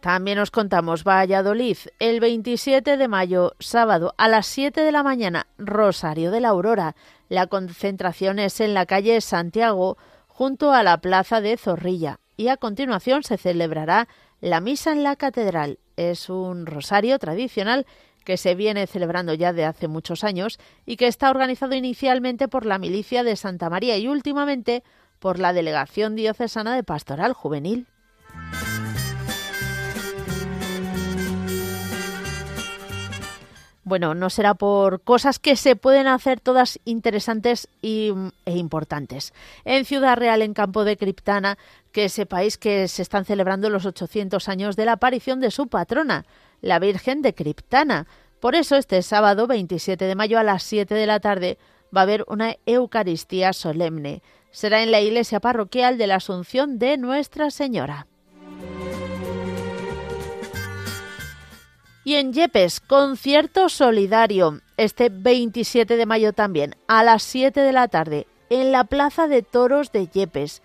También 0.00 0.40
os 0.40 0.50
contamos 0.50 1.04
Valladolid, 1.04 1.76
el 2.00 2.18
27 2.18 2.96
de 2.96 3.06
mayo, 3.06 3.52
sábado, 3.60 4.14
a 4.18 4.26
las 4.26 4.46
7 4.46 4.80
de 4.80 4.90
la 4.90 5.04
mañana, 5.04 5.46
Rosario 5.58 6.32
de 6.32 6.40
la 6.40 6.48
Aurora. 6.48 6.96
La 7.28 7.46
concentración 7.46 8.40
es 8.40 8.58
en 8.58 8.74
la 8.74 8.86
calle 8.86 9.20
Santiago, 9.20 9.96
junto 10.26 10.72
a 10.72 10.82
la 10.82 11.00
plaza 11.00 11.40
de 11.40 11.56
Zorrilla 11.56 12.18
y 12.36 12.48
a 12.48 12.56
continuación 12.56 13.22
se 13.22 13.38
celebrará 13.38 14.08
la 14.40 14.60
misa 14.60 14.92
en 14.92 15.02
la 15.02 15.16
catedral. 15.16 15.78
Es 15.96 16.28
un 16.28 16.66
rosario 16.66 17.18
tradicional 17.18 17.86
que 18.24 18.36
se 18.36 18.54
viene 18.54 18.86
celebrando 18.86 19.34
ya 19.34 19.52
de 19.52 19.64
hace 19.64 19.88
muchos 19.88 20.24
años 20.24 20.58
y 20.86 20.96
que 20.96 21.06
está 21.06 21.30
organizado 21.30 21.74
inicialmente 21.74 22.48
por 22.48 22.66
la 22.66 22.78
milicia 22.78 23.24
de 23.24 23.36
Santa 23.36 23.68
María 23.68 23.96
y 23.98 24.08
últimamente 24.08 24.82
por 25.18 25.38
la 25.38 25.52
Delegación 25.52 26.16
Diocesana 26.16 26.74
de 26.74 26.82
Pastoral 26.82 27.32
Juvenil. 27.32 27.86
Bueno, 33.84 34.14
no 34.14 34.30
será 34.30 34.54
por 34.54 35.02
cosas 35.02 35.40
que 35.40 35.56
se 35.56 35.74
pueden 35.74 36.06
hacer 36.06 36.38
todas 36.38 36.78
interesantes 36.84 37.68
y, 37.80 38.12
e 38.44 38.56
importantes. 38.56 39.34
En 39.64 39.84
Ciudad 39.84 40.16
Real, 40.16 40.40
en 40.42 40.54
Campo 40.54 40.84
de 40.84 40.96
Criptana, 40.96 41.58
que 41.90 42.08
sepáis 42.08 42.58
que 42.58 42.86
se 42.86 43.02
están 43.02 43.24
celebrando 43.24 43.70
los 43.70 43.84
800 43.84 44.48
años 44.48 44.76
de 44.76 44.84
la 44.84 44.92
aparición 44.92 45.40
de 45.40 45.50
su 45.50 45.66
patrona, 45.66 46.24
la 46.60 46.78
Virgen 46.78 47.22
de 47.22 47.34
Criptana. 47.34 48.06
Por 48.38 48.54
eso, 48.54 48.76
este 48.76 49.02
sábado 49.02 49.48
27 49.48 50.04
de 50.04 50.14
mayo 50.14 50.38
a 50.38 50.44
las 50.44 50.62
7 50.62 50.94
de 50.94 51.06
la 51.06 51.18
tarde 51.18 51.58
va 51.94 52.02
a 52.02 52.04
haber 52.04 52.24
una 52.28 52.56
Eucaristía 52.66 53.52
solemne. 53.52 54.22
Será 54.52 54.82
en 54.82 54.92
la 54.92 55.00
iglesia 55.00 55.40
parroquial 55.40 55.98
de 55.98 56.06
la 56.06 56.16
Asunción 56.16 56.78
de 56.78 56.98
Nuestra 56.98 57.50
Señora. 57.50 58.06
Y 62.04 62.14
en 62.16 62.32
Yepes, 62.32 62.80
concierto 62.80 63.68
solidario, 63.68 64.60
este 64.76 65.08
27 65.08 65.96
de 65.96 66.06
mayo 66.06 66.32
también, 66.32 66.74
a 66.88 67.04
las 67.04 67.22
7 67.22 67.60
de 67.60 67.72
la 67.72 67.86
tarde, 67.86 68.26
en 68.50 68.72
la 68.72 68.84
Plaza 68.84 69.28
de 69.28 69.42
Toros 69.42 69.92
de 69.92 70.08
Yepes. 70.08 70.62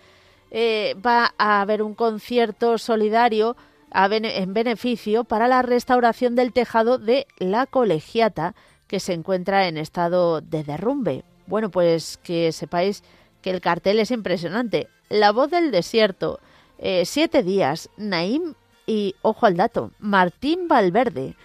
Eh, 0.49 0.95
va 1.05 1.33
a 1.37 1.61
haber 1.61 1.83
un 1.83 1.93
concierto 1.93 2.79
solidario 2.79 3.55
en 3.93 4.53
beneficio 4.53 5.25
para 5.25 5.47
la 5.47 5.61
restauración 5.61 6.35
del 6.35 6.53
tejado 6.53 6.97
de 6.97 7.27
la 7.37 7.67
colegiata 7.67 8.55
que 8.87 8.99
se 8.99 9.13
encuentra 9.13 9.67
en 9.67 9.77
estado 9.77 10.41
de 10.41 10.63
derrumbe. 10.63 11.23
Bueno, 11.45 11.69
pues 11.69 12.17
que 12.23 12.51
sepáis 12.51 13.03
que 13.41 13.51
el 13.51 13.61
cartel 13.61 13.99
es 13.99 14.09
impresionante. 14.09 14.87
La 15.09 15.31
voz 15.31 15.51
del 15.51 15.69
desierto, 15.71 16.39
eh, 16.79 17.05
siete 17.05 17.43
días, 17.43 17.89
Naim 17.95 18.55
y, 18.87 19.15
ojo 19.21 19.45
al 19.45 19.57
dato, 19.57 19.91
Martín 19.99 20.67
Valverde. 20.67 21.35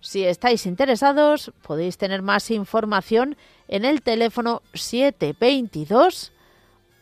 Si 0.00 0.24
estáis 0.24 0.64
interesados, 0.66 1.52
podéis 1.62 1.98
tener 1.98 2.22
más 2.22 2.50
información 2.50 3.36
en 3.68 3.84
el 3.84 4.02
teléfono 4.02 4.62
722 4.72 6.32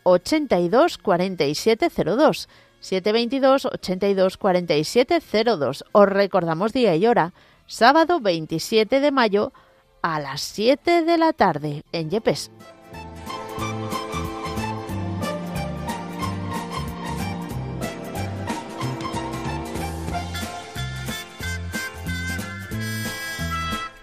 82 0.03 0.99
4702. 0.99 2.49
722 2.81 3.67
82 3.67 4.37
4702. 4.37 5.85
Os 5.93 6.09
recordamos 6.09 6.73
día 6.73 6.97
y 6.97 7.07
hora, 7.07 7.33
sábado 7.67 8.21
27 8.21 9.01
de 9.01 9.11
mayo 9.11 9.53
a 10.03 10.19
las 10.19 10.41
7 10.41 11.03
de 11.03 11.19
la 11.19 11.33
tarde 11.33 11.85
en 11.93 12.11
Yepes. 12.11 12.51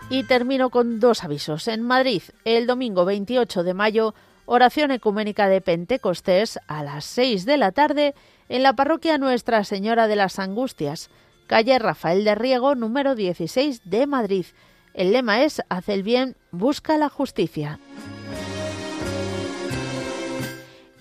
Y 0.09 0.23
termino 0.23 0.69
con 0.69 1.01
dos 1.01 1.23
avisos. 1.25 1.67
En 1.67 1.81
Madrid, 1.81 2.21
el 2.45 2.65
domingo 2.65 3.03
28 3.03 3.63
de 3.63 3.73
mayo, 3.73 4.15
oración 4.45 4.91
ecuménica 4.91 5.49
de 5.49 5.59
Pentecostés 5.59 6.59
a 6.67 6.83
las 6.83 7.03
6 7.05 7.45
de 7.45 7.57
la 7.57 7.73
tarde 7.73 8.15
en 8.47 8.63
la 8.63 8.73
parroquia 8.73 9.17
Nuestra 9.17 9.65
Señora 9.65 10.07
de 10.07 10.15
las 10.15 10.39
Angustias, 10.39 11.09
calle 11.47 11.77
Rafael 11.77 12.23
de 12.23 12.35
Riego, 12.35 12.73
número 12.73 13.15
16 13.15 13.81
de 13.83 14.07
Madrid. 14.07 14.45
El 14.93 15.11
lema 15.11 15.43
es 15.43 15.61
Haz 15.67 15.89
el 15.89 16.03
bien, 16.03 16.37
busca 16.51 16.97
la 16.97 17.09
justicia. 17.09 17.79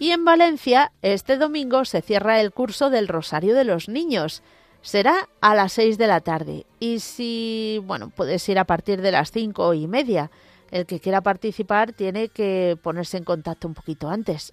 Y 0.01 0.11
en 0.11 0.25
Valencia, 0.25 0.93
este 1.03 1.37
domingo 1.37 1.85
se 1.85 2.03
cierra 2.03 2.41
el 2.41 2.53
curso 2.53 2.91
del 2.91 3.07
Rosario 3.07 3.55
de 3.55 3.65
los 3.65 3.89
Niños 3.89 4.43
será 4.87 5.29
a 5.41 5.57
las 5.57 5.73
6 5.73 5.99
de 5.99 6.07
la 6.07 6.21
tarde. 6.21 6.65
Y 6.79 7.01
si, 7.01 7.83
bueno, 7.85 8.11
puedes 8.11 8.49
ir 8.49 8.59
a 8.59 8.65
partir 8.65 9.03
de 9.03 9.11
las 9.11 9.33
cinco 9.33 9.75
y 9.75 9.89
media. 9.89 10.31
El 10.71 10.87
que 10.87 11.01
quiera 11.01 11.21
participar 11.21 11.93
tiene 11.93 12.29
que 12.29 12.79
ponerse 12.81 13.17
en 13.17 13.25
contacto 13.25 13.67
un 13.67 13.75
poquito 13.75 14.09
antes. 14.09 14.53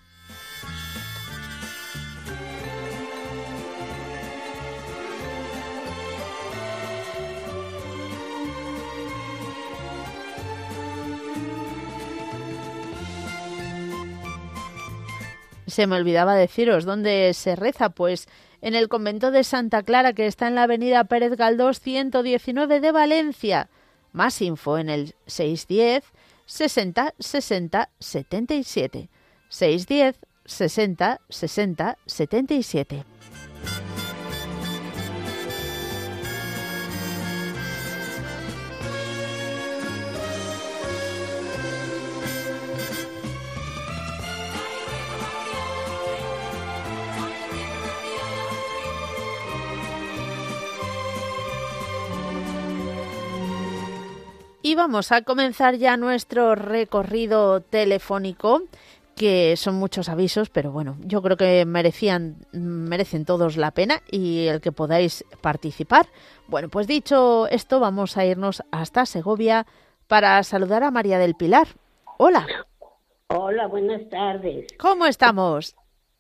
Se 15.68 15.88
me 15.88 15.96
olvidaba 15.96 16.36
deciros 16.36 16.86
dónde 16.86 17.34
se 17.34 17.56
reza, 17.56 17.90
pues 17.90 18.28
en 18.64 18.76
el 18.76 18.88
convento 18.88 19.30
de 19.30 19.44
Santa 19.44 19.84
Clara, 19.84 20.14
que 20.14 20.26
está 20.26 20.48
en 20.48 20.56
la 20.56 20.64
avenida 20.64 21.04
Pérez 21.04 21.36
Galdós 21.36 21.82
119 21.82 22.80
de 22.80 22.92
Valencia. 22.94 23.70
Más 24.14 24.42
info 24.42 24.78
en 24.78 24.90
el 24.90 25.16
610 25.28 26.06
60 26.46 27.14
60 27.20 27.90
77. 28.00 29.10
610 29.50 30.16
60 30.46 31.20
60 31.30 31.98
77. 32.06 33.04
Y 54.74 54.76
vamos 54.76 55.12
a 55.12 55.22
comenzar 55.22 55.76
ya 55.76 55.98
nuestro 55.98 56.56
recorrido 56.56 57.62
telefónico, 57.62 58.64
que 59.16 59.56
son 59.56 59.76
muchos 59.76 60.10
avisos, 60.10 60.50
pero 60.50 60.72
bueno, 60.72 60.98
yo 61.02 61.22
creo 61.22 61.38
que 61.38 61.64
merecían, 61.64 62.38
merecen 62.54 63.24
todos 63.24 63.56
la 63.56 63.70
pena 63.70 64.02
y 64.10 64.48
el 64.48 64.62
que 64.62 64.72
podáis 64.72 65.26
participar. 65.42 66.08
Bueno, 66.48 66.70
pues 66.70 66.88
dicho 66.88 67.46
esto, 67.50 67.80
vamos 67.80 68.18
a 68.18 68.26
irnos 68.26 68.64
hasta 68.72 69.06
Segovia 69.06 69.68
para 70.08 70.42
saludar 70.42 70.84
a 70.84 70.90
María 70.90 71.20
del 71.20 71.36
Pilar. 71.36 71.68
Hola. 72.18 72.48
Hola, 73.28 73.68
buenas 73.68 74.10
tardes. 74.10 74.66
¿Cómo 74.80 75.06
estamos? 75.06 75.76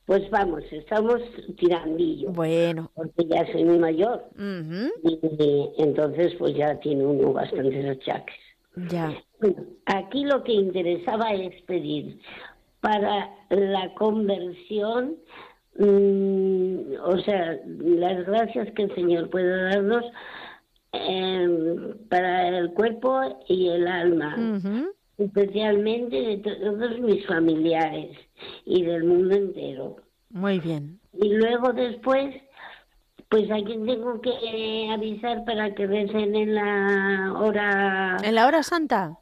Pues 0.06 0.30
vamos, 0.30 0.64
estamos 0.72 1.22
tirandillo. 1.58 2.32
Bueno. 2.32 2.92
Porque 2.94 3.26
ya 3.26 3.50
soy 3.52 3.64
muy 3.64 3.80
mayor. 3.80 4.24
y, 4.38 5.70
entonces, 5.78 6.34
pues 6.38 6.56
ya 6.56 6.80
tiene 6.80 7.06
uno 7.06 7.32
bastantes 7.34 7.86
achaques. 7.86 8.36
Ya. 8.90 9.14
aquí 9.86 10.26
lo 10.26 10.44
que 10.44 10.54
interesaba 10.54 11.32
es 11.34 11.62
pedir 11.64 12.20
para 12.82 13.30
la 13.50 13.94
conversión, 13.94 15.16
mm, 15.78 16.96
o 17.04 17.18
sea, 17.20 17.60
las 17.66 18.26
gracias 18.26 18.72
que 18.74 18.84
el 18.84 18.96
Señor 18.96 19.30
puede 19.30 19.70
darnos 19.70 20.04
em, 20.92 21.98
para 22.10 22.50
el 22.50 22.74
cuerpo 22.74 23.22
y 23.48 23.70
el 23.70 23.88
alma 23.88 24.36
especialmente 25.18 26.16
de 26.16 26.38
todos 26.38 27.00
mis 27.00 27.26
familiares 27.26 28.18
y 28.66 28.84
del 28.84 29.04
mundo 29.04 29.36
entero. 29.36 29.98
Muy 30.30 30.60
bien. 30.60 31.00
Y 31.14 31.30
luego 31.30 31.74
después, 31.74 32.36
pues 33.30 33.50
a 33.52 33.64
quien 33.64 33.86
tengo 33.86 34.20
que 34.22 34.90
avisar 34.92 35.46
para 35.46 35.74
que 35.76 35.86
recen 35.86 36.36
en 36.36 36.56
la 36.56 37.34
hora... 37.38 38.18
¿En 38.24 38.36
la 38.36 38.48
hora 38.48 38.64
santa? 38.64 39.20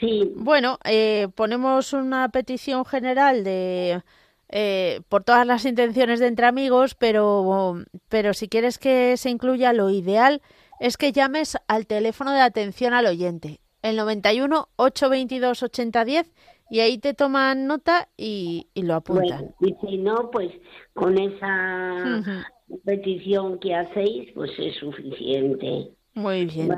Sí. 0.00 0.32
Bueno, 0.36 0.78
eh, 0.84 1.28
ponemos 1.34 1.92
una 1.92 2.28
petición 2.30 2.84
general 2.84 3.44
de... 3.44 4.02
Eh, 4.50 5.00
por 5.08 5.24
todas 5.24 5.46
las 5.46 5.64
intenciones 5.64 6.20
de 6.20 6.26
entre 6.28 6.46
amigos, 6.46 6.94
pero, 6.94 7.82
pero 8.08 8.34
si 8.34 8.48
quieres 8.48 8.78
que 8.78 9.16
se 9.16 9.30
incluya, 9.30 9.72
lo 9.72 9.90
ideal 9.90 10.42
es 10.80 10.96
que 10.96 11.12
llames 11.12 11.56
al 11.66 11.86
teléfono 11.86 12.32
de 12.32 12.40
atención 12.40 12.92
al 12.92 13.06
oyente, 13.06 13.60
el 13.84 13.96
91 13.96 14.68
822 14.76 15.62
8010 15.62 16.32
y 16.70 16.80
ahí 16.80 16.98
te 16.98 17.12
toman 17.12 17.66
nota 17.66 18.08
y, 18.16 18.66
lo 18.74 18.94
apuntan. 18.94 19.54
y 19.60 19.74
si 19.86 19.98
no, 19.98 20.30
pues 20.30 20.50
con 20.94 21.18
esa 21.18 22.44
petición 22.84 23.58
que 23.58 23.74
hacéis, 23.74 24.32
pues 24.34 24.50
es 24.58 24.74
suficiente. 24.76 25.90
Muy 26.14 26.46
bien. 26.46 26.70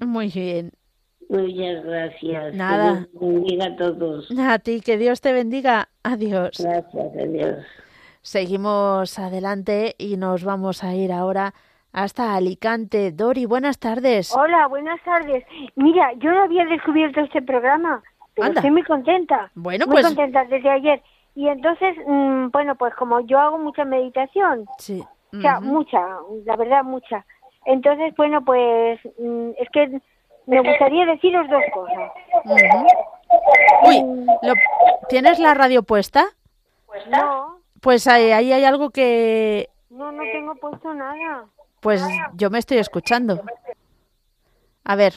Muy 0.00 0.28
bien. 0.28 0.72
Muchas 1.28 1.84
gracias. 1.84 2.54
Nada. 2.54 3.08
Que 3.12 3.18
Dios 3.18 3.20
bendiga 3.20 3.66
a 3.66 3.76
todos. 3.76 4.28
A 4.38 4.58
ti, 4.58 4.80
que 4.80 4.96
Dios 4.96 5.20
te 5.20 5.32
bendiga. 5.32 5.90
Adiós. 6.02 6.56
Gracias, 6.58 7.12
adiós. 7.14 7.58
Seguimos 8.22 9.18
adelante 9.18 9.96
y 9.98 10.16
nos 10.16 10.44
vamos 10.44 10.82
a 10.82 10.94
ir 10.94 11.12
ahora 11.12 11.52
hasta 11.94 12.34
Alicante. 12.34 13.12
Dori, 13.12 13.46
buenas 13.46 13.78
tardes. 13.78 14.36
Hola, 14.36 14.66
buenas 14.66 15.00
tardes. 15.04 15.44
Mira, 15.76 16.12
yo 16.14 16.30
no 16.32 16.42
había 16.42 16.66
descubierto 16.66 17.20
este 17.20 17.40
programa, 17.40 18.02
pero 18.34 18.48
estoy 18.48 18.70
muy 18.72 18.82
contenta. 18.82 19.50
Bueno, 19.54 19.86
muy 19.86 19.94
pues... 19.94 20.06
contenta 20.06 20.44
desde 20.44 20.68
ayer. 20.68 21.02
Y 21.36 21.48
entonces, 21.48 21.96
mm, 22.06 22.48
bueno, 22.48 22.74
pues 22.74 22.94
como 22.96 23.20
yo 23.20 23.38
hago 23.38 23.58
mucha 23.58 23.84
meditación, 23.84 24.66
sí. 24.78 25.02
o 25.32 25.40
sea, 25.40 25.60
mucha, 25.60 26.00
la 26.44 26.56
verdad, 26.56 26.84
mucha. 26.84 27.24
Entonces, 27.64 28.12
bueno, 28.16 28.44
pues 28.44 29.00
mm, 29.18 29.50
es 29.58 29.68
que 29.70 30.00
me 30.46 30.60
gustaría 30.60 31.06
deciros 31.06 31.48
dos 31.48 31.62
cosas. 31.72 32.10
Uy, 33.86 34.26
¿tienes 35.08 35.38
la 35.38 35.54
radio 35.54 35.82
puesta? 35.82 36.26
No. 37.08 37.58
Pues 37.80 38.06
ahí, 38.06 38.30
ahí 38.32 38.52
hay 38.52 38.64
algo 38.64 38.90
que... 38.90 39.68
No, 39.90 40.10
no 40.10 40.22
tengo 40.32 40.54
puesto 40.56 40.92
nada. 40.94 41.46
Pues 41.84 42.02
yo 42.34 42.48
me 42.50 42.58
estoy 42.58 42.78
escuchando. 42.78 43.40
A 44.84 44.96
ver, 44.96 45.12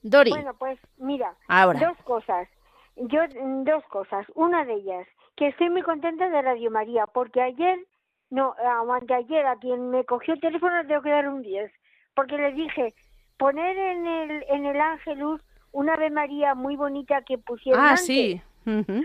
Dori. 0.00 0.30
Bueno, 0.30 0.54
pues 0.54 0.78
mira, 0.96 1.34
Ahora. 1.48 1.80
dos 1.80 1.98
cosas. 2.04 2.48
Yo 2.96 3.20
dos 3.64 3.84
cosas. 3.90 4.24
Una 4.36 4.64
de 4.64 4.74
ellas, 4.74 5.06
que 5.36 5.48
estoy 5.48 5.70
muy 5.70 5.82
contenta 5.82 6.28
de 6.28 6.40
Radio 6.40 6.70
María, 6.70 7.06
porque 7.06 7.42
ayer, 7.42 7.78
no, 8.30 8.54
ayer 9.10 9.44
a 9.46 9.56
quien 9.56 9.90
me 9.90 10.04
cogió 10.04 10.34
el 10.34 10.40
teléfono 10.40 10.80
le 10.82 10.88
tengo 10.88 11.02
que 11.02 11.10
dar 11.10 11.28
un 11.28 11.42
10, 11.42 11.70
porque 12.14 12.36
le 12.38 12.52
dije, 12.52 12.94
poner 13.36 13.76
en 13.76 14.06
el, 14.06 14.44
en 14.50 14.66
el 14.66 14.80
Ángelus 14.80 15.40
una 15.72 15.94
Ave 15.94 16.10
María 16.10 16.54
muy 16.54 16.76
bonita 16.76 17.22
que 17.22 17.38
pusieron 17.38 17.82
Ah, 17.84 17.90
antes. 17.90 18.06
sí. 18.06 18.40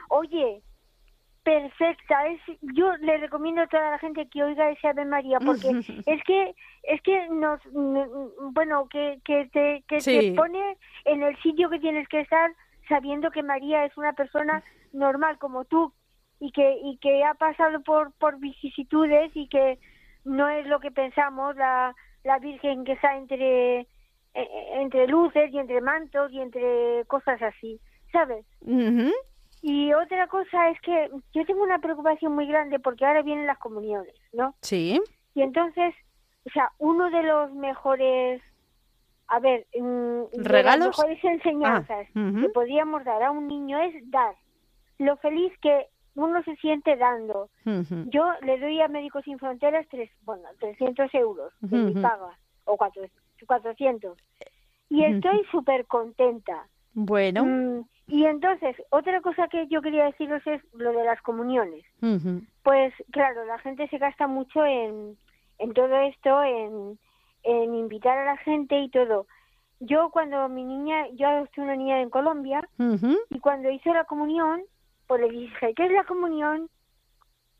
Oye, 0.09 0.61
perfecta. 1.47 2.27
Es, 2.27 2.41
yo 2.62 2.91
le 2.97 3.17
recomiendo 3.19 3.62
a 3.62 3.67
toda 3.67 3.91
la 3.91 3.99
gente 3.99 4.27
que 4.27 4.43
oiga 4.43 4.69
ese 4.69 4.86
Ave 4.89 5.05
María 5.05 5.39
porque 5.39 5.69
es 6.05 6.23
que 6.23 6.53
es 6.83 7.01
que 7.03 7.29
nos 7.29 7.62
mm, 7.71 8.53
bueno 8.53 8.88
que 8.89 9.19
que 9.23 9.47
te 9.53 9.81
que 9.88 10.01
Sí. 10.01 10.31
te 10.31 10.36
pone 10.36 10.77
en 11.05 11.23
el 11.23 11.38
sitio 11.41 11.69
que 11.69 11.79
tienes 11.79 12.05
que 12.10 12.19
estar 12.19 12.51
sabiendo 12.89 13.31
que 13.31 13.43
María 13.43 13.86
es 13.86 13.95
una 13.97 14.12
persona 14.12 14.62
normal 14.91 15.38
como 15.38 15.63
tú 15.63 15.93
y 16.41 16.51
que 16.51 16.79
y 16.83 16.97
que 16.97 17.23
ha 17.23 17.33
pasado 17.36 17.81
por 17.81 18.12
por 18.19 18.39
vicisitudes 18.39 19.31
y 19.33 19.47
que 19.47 19.79
no 20.25 20.49
es 20.49 20.67
lo 20.67 20.81
que 20.81 20.91
pensamos 20.91 21.55
la 21.55 21.95
la 22.25 22.39
Virgen 22.39 22.83
que 22.83 22.91
está 22.93 23.15
entre 23.15 23.88
eh, 24.33 24.49
entre 24.83 25.07
luces 25.07 25.49
y 25.53 25.60
entre 25.60 25.79
mantos 25.79 26.29
y 26.33 26.41
entre 26.41 27.05
cosas 27.07 27.41
así, 27.41 27.79
¿sabes? 28.12 28.45
Ujú. 28.62 29.12
Y 29.69 29.91
otra 29.93 30.27
cosa 30.27 30.69
es 30.69 30.80
que 30.80 31.10
yo 31.34 31.45
tengo 31.45 31.62
una 31.62 31.80
preocupación 31.80 32.34
muy 32.34 32.47
grande 32.47 32.80
porque 32.80 33.06
ahora 33.06 33.21
vienen 33.21 33.45
las 33.47 33.58
comuniones, 33.58 34.15
¿no? 34.32 34.56
Sí. 34.62 34.97
Y 35.36 35.41
entonces, 35.41 35.93
o 36.45 36.49
sea, 36.51 36.71
uno 36.77 37.10
de 37.10 37.21
los 37.23 37.51
mejores, 37.53 38.41
a 39.27 39.39
ver, 39.41 39.67
mm, 39.77 40.21
de 40.38 40.43
¿Regalos? 40.43 40.88
las 40.88 40.97
mejores 40.97 41.21
enseñanzas 41.21 42.08
Ah, 42.15 42.19
ujú. 42.30 42.41
que 42.43 42.49
podríamos 42.49 43.03
dar 43.03 43.21
a 43.23 43.32
un 43.32 43.45
niño 43.49 43.77
es 43.80 43.93
dar. 44.10 44.36
Lo 44.99 45.17
feliz 45.17 45.51
que 45.62 45.88
uno 46.15 46.41
se 46.43 46.56
siente 46.56 46.95
dando. 46.95 47.49
Yo 48.10 48.23
le 48.43 48.58
doy 48.60 48.80
a 48.82 48.88
Médicos 48.88 49.25
Sin 49.25 49.38
Fronteras 49.38 49.86
tres, 49.91 50.10
bueno, 50.21 50.43
300 50.62 51.13
euros 51.13 51.51
de 51.60 51.77
mi 51.77 51.91
Ujú. 51.91 52.01
paga, 52.01 52.38
o 52.63 52.77
cuatro- 52.77 53.03
400. 53.45 54.17
Y 54.89 55.03
estoy 55.03 55.43
súper 55.51 55.86
contenta. 55.88 56.65
Bueno. 56.93 57.43
Mm, 57.45 57.82
y 58.07 58.25
entonces, 58.25 58.75
otra 58.89 59.19
cosa 59.21 59.49
que 59.49 59.67
yo 59.67 59.81
quería 59.81 60.05
deciros 60.05 60.41
es 60.47 60.61
lo 60.73 60.93
de 60.93 61.03
las 61.03 61.21
comuniones. 61.21 61.83
Pues 62.63 62.93
claro, 63.11 63.45
la 63.45 63.59
gente 63.59 63.87
se 63.89 63.97
gasta 63.97 64.27
mucho 64.27 64.65
en, 64.65 65.17
en 65.59 65.73
todo 65.73 65.93
esto, 65.99 66.41
en, 66.41 66.97
en 67.43 67.75
invitar 67.75 68.17
a 68.17 68.25
la 68.25 68.37
gente 68.37 68.79
y 68.79 68.89
todo. 68.89 69.27
Yo 69.81 70.09
cuando 70.09 70.47
mi 70.47 70.63
niña, 70.63 71.07
yo 71.13 71.27
adopté 71.27 71.61
una 71.61 71.75
niña 71.75 72.01
en 72.01 72.09
Colombia 72.09 72.67
y 73.29 73.39
cuando 73.39 73.69
hizo 73.69 73.93
la 73.93 74.05
comunión, 74.05 74.63
pues 75.05 75.21
le 75.21 75.29
dije, 75.29 75.73
¿qué 75.75 75.85
es 75.85 75.91
la 75.91 76.05
comunión? 76.05 76.69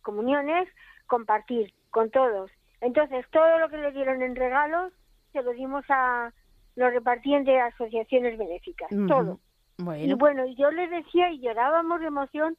Comunión 0.01 0.49
es 0.49 0.69
compartir 1.07 1.73
con 1.91 2.10
todos. 2.10 2.49
Entonces, 2.79 3.25
todo 3.31 3.60
lo 3.60 3.69
que 3.69 3.77
le 3.77 3.91
dieron 3.91 4.21
en 4.21 4.36
regalos, 4.36 4.93
se 5.33 5.41
lo 5.43 5.51
dimos 5.51 5.83
a, 5.89 6.31
lo 6.75 6.89
repartían 6.89 7.43
de 7.43 7.60
asociaciones 7.60 8.38
benéficas, 8.38 8.89
todo. 9.07 9.39
Y 9.78 9.84
Bueno. 9.84 10.18
bueno, 10.18 10.46
y 10.46 10.56
yo 10.56 10.72
le 10.72 10.88
decía 10.88 11.32
y 11.32 11.40
llorábamos 11.40 12.00
de 12.00 12.08
emoción, 12.08 12.58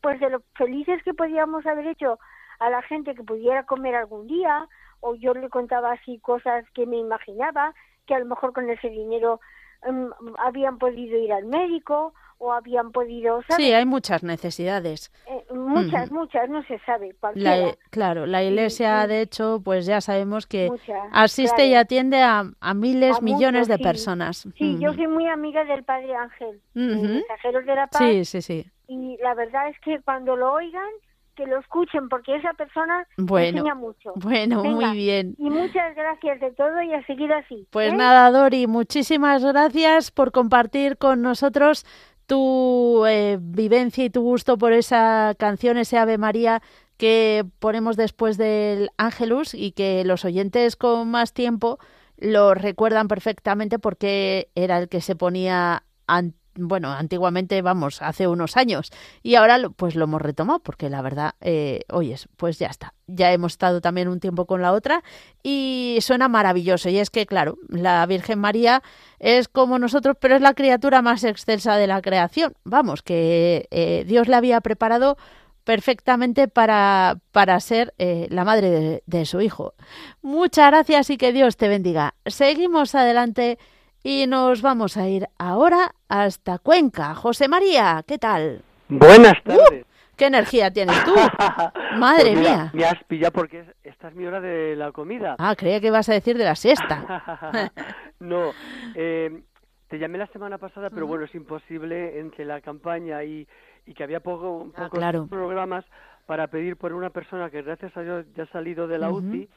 pues 0.00 0.18
de 0.20 0.30
lo 0.30 0.42
felices 0.56 1.02
que 1.04 1.14
podíamos 1.14 1.64
haber 1.66 1.86
hecho 1.86 2.18
a 2.58 2.70
la 2.70 2.82
gente 2.82 3.14
que 3.14 3.22
pudiera 3.22 3.64
comer 3.66 3.94
algún 3.94 4.26
día, 4.26 4.68
o 5.00 5.14
yo 5.14 5.32
le 5.32 5.48
contaba 5.48 5.92
así 5.92 6.18
cosas 6.18 6.64
que 6.74 6.86
me 6.86 6.96
imaginaba, 6.96 7.72
que 8.06 8.14
a 8.14 8.18
lo 8.18 8.26
mejor 8.26 8.52
con 8.52 8.68
ese 8.68 8.88
dinero 8.90 9.40
em, 9.82 10.10
habían 10.38 10.78
podido 10.78 11.16
ir 11.18 11.32
al 11.32 11.44
médico, 11.44 12.14
o 12.38 12.52
habían 12.52 12.92
podido, 12.92 13.42
¿sabes? 13.48 13.56
Sí, 13.66 13.72
hay 13.72 13.84
muchas 13.84 14.22
necesidades. 14.22 15.10
Eh, 15.26 15.44
muchas, 15.54 16.10
muchas, 16.12 16.48
no 16.48 16.62
se 16.64 16.78
sabe, 16.86 17.14
La, 17.34 17.74
claro, 17.90 18.26
la 18.26 18.42
iglesia, 18.44 19.02
sí. 19.02 19.08
de 19.08 19.20
hecho, 19.22 19.60
pues 19.64 19.86
ya 19.86 20.00
sabemos 20.00 20.46
que 20.46 20.68
Muchas, 20.70 20.96
asiste 21.12 21.56
claro. 21.56 21.70
y 21.70 21.74
atiende 21.74 22.22
a, 22.22 22.44
a 22.60 22.74
miles, 22.74 23.18
A 23.18 23.20
millones 23.20 23.62
muchos, 23.62 23.68
de 23.68 23.76
sí. 23.76 23.82
personas. 23.82 24.48
Sí, 24.56 24.76
yo 24.80 24.92
soy 24.94 25.08
muy 25.08 25.26
amiga 25.26 25.64
del 25.64 25.82
Padre 25.84 26.14
Ángel, 26.14 26.60
de 26.74 26.94
Ujú. 26.96 27.02
Mensajeros 27.14 27.66
de 27.66 27.74
la 27.74 27.86
Paz, 27.88 28.00
Sí, 28.02 28.24
sí, 28.24 28.42
sí. 28.42 28.70
y 28.86 29.16
la 29.22 29.34
verdad 29.34 29.68
es 29.68 29.78
que 29.80 30.00
cuando 30.02 30.36
lo 30.36 30.52
oigan, 30.52 30.88
que 31.34 31.46
lo 31.46 31.60
escuchen, 31.60 32.08
porque 32.08 32.34
esa 32.34 32.52
persona 32.54 33.06
Bueno, 33.16 33.58
enseña 33.58 33.74
mucho. 33.76 34.12
Bueno, 34.16 34.60
Venga, 34.62 34.88
muy 34.88 34.96
bien. 34.96 35.34
Y 35.38 35.50
muchas 35.50 35.94
gracias 35.94 36.40
de 36.40 36.50
todo 36.52 36.82
y 36.82 36.92
a 36.92 37.04
seguir 37.06 37.32
así. 37.32 37.64
Pues 37.70 37.92
¿eh? 37.92 37.96
nada, 37.96 38.28
Dori, 38.32 38.66
muchísimas 38.66 39.44
gracias 39.44 40.10
por 40.10 40.32
compartir 40.32 40.98
con 40.98 41.22
nosotros 41.22 41.86
tu 42.28 43.04
eh, 43.06 43.38
vivencia 43.40 44.04
y 44.04 44.10
tu 44.10 44.20
gusto 44.22 44.58
por 44.58 44.72
esa 44.72 45.34
canción, 45.38 45.78
ese 45.78 45.98
Ave 45.98 46.18
María 46.18 46.62
que 46.98 47.44
ponemos 47.58 47.96
después 47.96 48.36
del 48.38 48.90
Ángelus 48.98 49.54
y 49.54 49.72
que 49.72 50.04
los 50.04 50.24
oyentes 50.24 50.76
con 50.76 51.10
más 51.10 51.32
tiempo 51.32 51.78
lo 52.18 52.54
recuerdan 52.54 53.08
perfectamente 53.08 53.78
porque 53.78 54.50
era 54.54 54.78
el 54.78 54.88
que 54.88 55.00
se 55.00 55.16
ponía 55.16 55.84
an- 56.06 56.34
bueno, 56.58 56.90
antiguamente, 56.92 57.62
vamos, 57.62 58.02
hace 58.02 58.26
unos 58.26 58.56
años. 58.56 58.90
Y 59.22 59.36
ahora 59.36 59.58
pues 59.76 59.94
lo 59.94 60.04
hemos 60.04 60.20
retomado 60.20 60.58
porque 60.58 60.90
la 60.90 61.02
verdad, 61.02 61.32
eh, 61.40 61.80
oyes, 61.90 62.28
pues 62.36 62.58
ya 62.58 62.66
está. 62.66 62.94
Ya 63.06 63.32
hemos 63.32 63.52
estado 63.52 63.80
también 63.80 64.08
un 64.08 64.20
tiempo 64.20 64.46
con 64.46 64.60
la 64.60 64.72
otra 64.72 65.02
y 65.42 65.98
suena 66.00 66.28
maravilloso. 66.28 66.88
Y 66.88 66.98
es 66.98 67.10
que, 67.10 67.26
claro, 67.26 67.56
la 67.68 68.04
Virgen 68.06 68.38
María 68.38 68.82
es 69.18 69.48
como 69.48 69.78
nosotros, 69.78 70.16
pero 70.20 70.34
es 70.36 70.42
la 70.42 70.54
criatura 70.54 71.00
más 71.00 71.24
excelsa 71.24 71.76
de 71.76 71.86
la 71.86 72.02
creación. 72.02 72.54
Vamos, 72.64 73.02
que 73.02 73.68
eh, 73.70 74.04
Dios 74.06 74.28
la 74.28 74.38
había 74.38 74.60
preparado 74.60 75.16
perfectamente 75.64 76.48
para, 76.48 77.20
para 77.30 77.60
ser 77.60 77.94
eh, 77.98 78.26
la 78.30 78.44
madre 78.44 78.70
de, 78.70 79.02
de 79.06 79.26
su 79.26 79.40
hijo. 79.42 79.74
Muchas 80.22 80.70
gracias 80.70 81.10
y 81.10 81.18
que 81.18 81.32
Dios 81.32 81.56
te 81.56 81.68
bendiga. 81.68 82.14
Seguimos 82.26 82.94
adelante 82.94 83.58
y 84.02 84.26
nos 84.26 84.62
vamos 84.62 84.96
a 84.96 85.08
ir 85.08 85.26
ahora 85.38 85.94
hasta 86.08 86.58
Cuenca. 86.58 87.14
José 87.14 87.48
María, 87.48 88.02
¿qué 88.06 88.18
tal? 88.18 88.62
Buenas 88.88 89.42
tardes. 89.44 89.84
¿Qué 90.16 90.26
energía 90.26 90.70
tienes 90.72 90.96
tú? 91.04 91.14
Madre 91.96 92.32
Pues 92.32 92.38
mira, 92.38 92.50
mía. 92.56 92.70
Me 92.72 92.84
has 92.84 93.04
pillado 93.04 93.32
porque 93.32 93.60
es- 93.60 93.68
esta 93.84 94.08
es 94.08 94.14
mi 94.14 94.26
hora 94.26 94.40
de 94.40 94.74
la 94.76 94.90
comida. 94.90 95.36
Ah, 95.38 95.54
creía 95.56 95.80
que 95.80 95.88
ibas 95.88 96.08
a 96.08 96.12
decir 96.14 96.36
de 96.36 96.44
la 96.44 96.56
siesta. 96.56 97.72
no, 98.20 98.50
eh, 98.96 99.42
te 99.88 99.98
llamé 99.98 100.18
la 100.18 100.26
semana 100.28 100.58
pasada, 100.58 100.90
pero 100.90 101.06
bueno, 101.06 101.24
es 101.24 101.34
imposible 101.34 102.18
entre 102.18 102.44
la 102.44 102.60
campaña 102.60 103.22
y, 103.22 103.46
y 103.86 103.94
que 103.94 104.02
había 104.02 104.20
poco, 104.20 104.68
Ah, 104.74 104.84
pocos 104.84 104.98
claro. 104.98 105.26
programas 105.28 105.84
para 106.26 106.48
pedir 106.48 106.76
por 106.76 106.92
una 106.92 107.10
persona 107.10 107.48
que 107.48 107.62
gracias 107.62 107.96
a 107.96 108.00
Dios 108.02 108.26
ya 108.36 108.42
ha 108.42 108.46
salido 108.52 108.88
de 108.88 108.98
la 108.98 109.10
Ujú. 109.10 109.18
UCI 109.28 109.48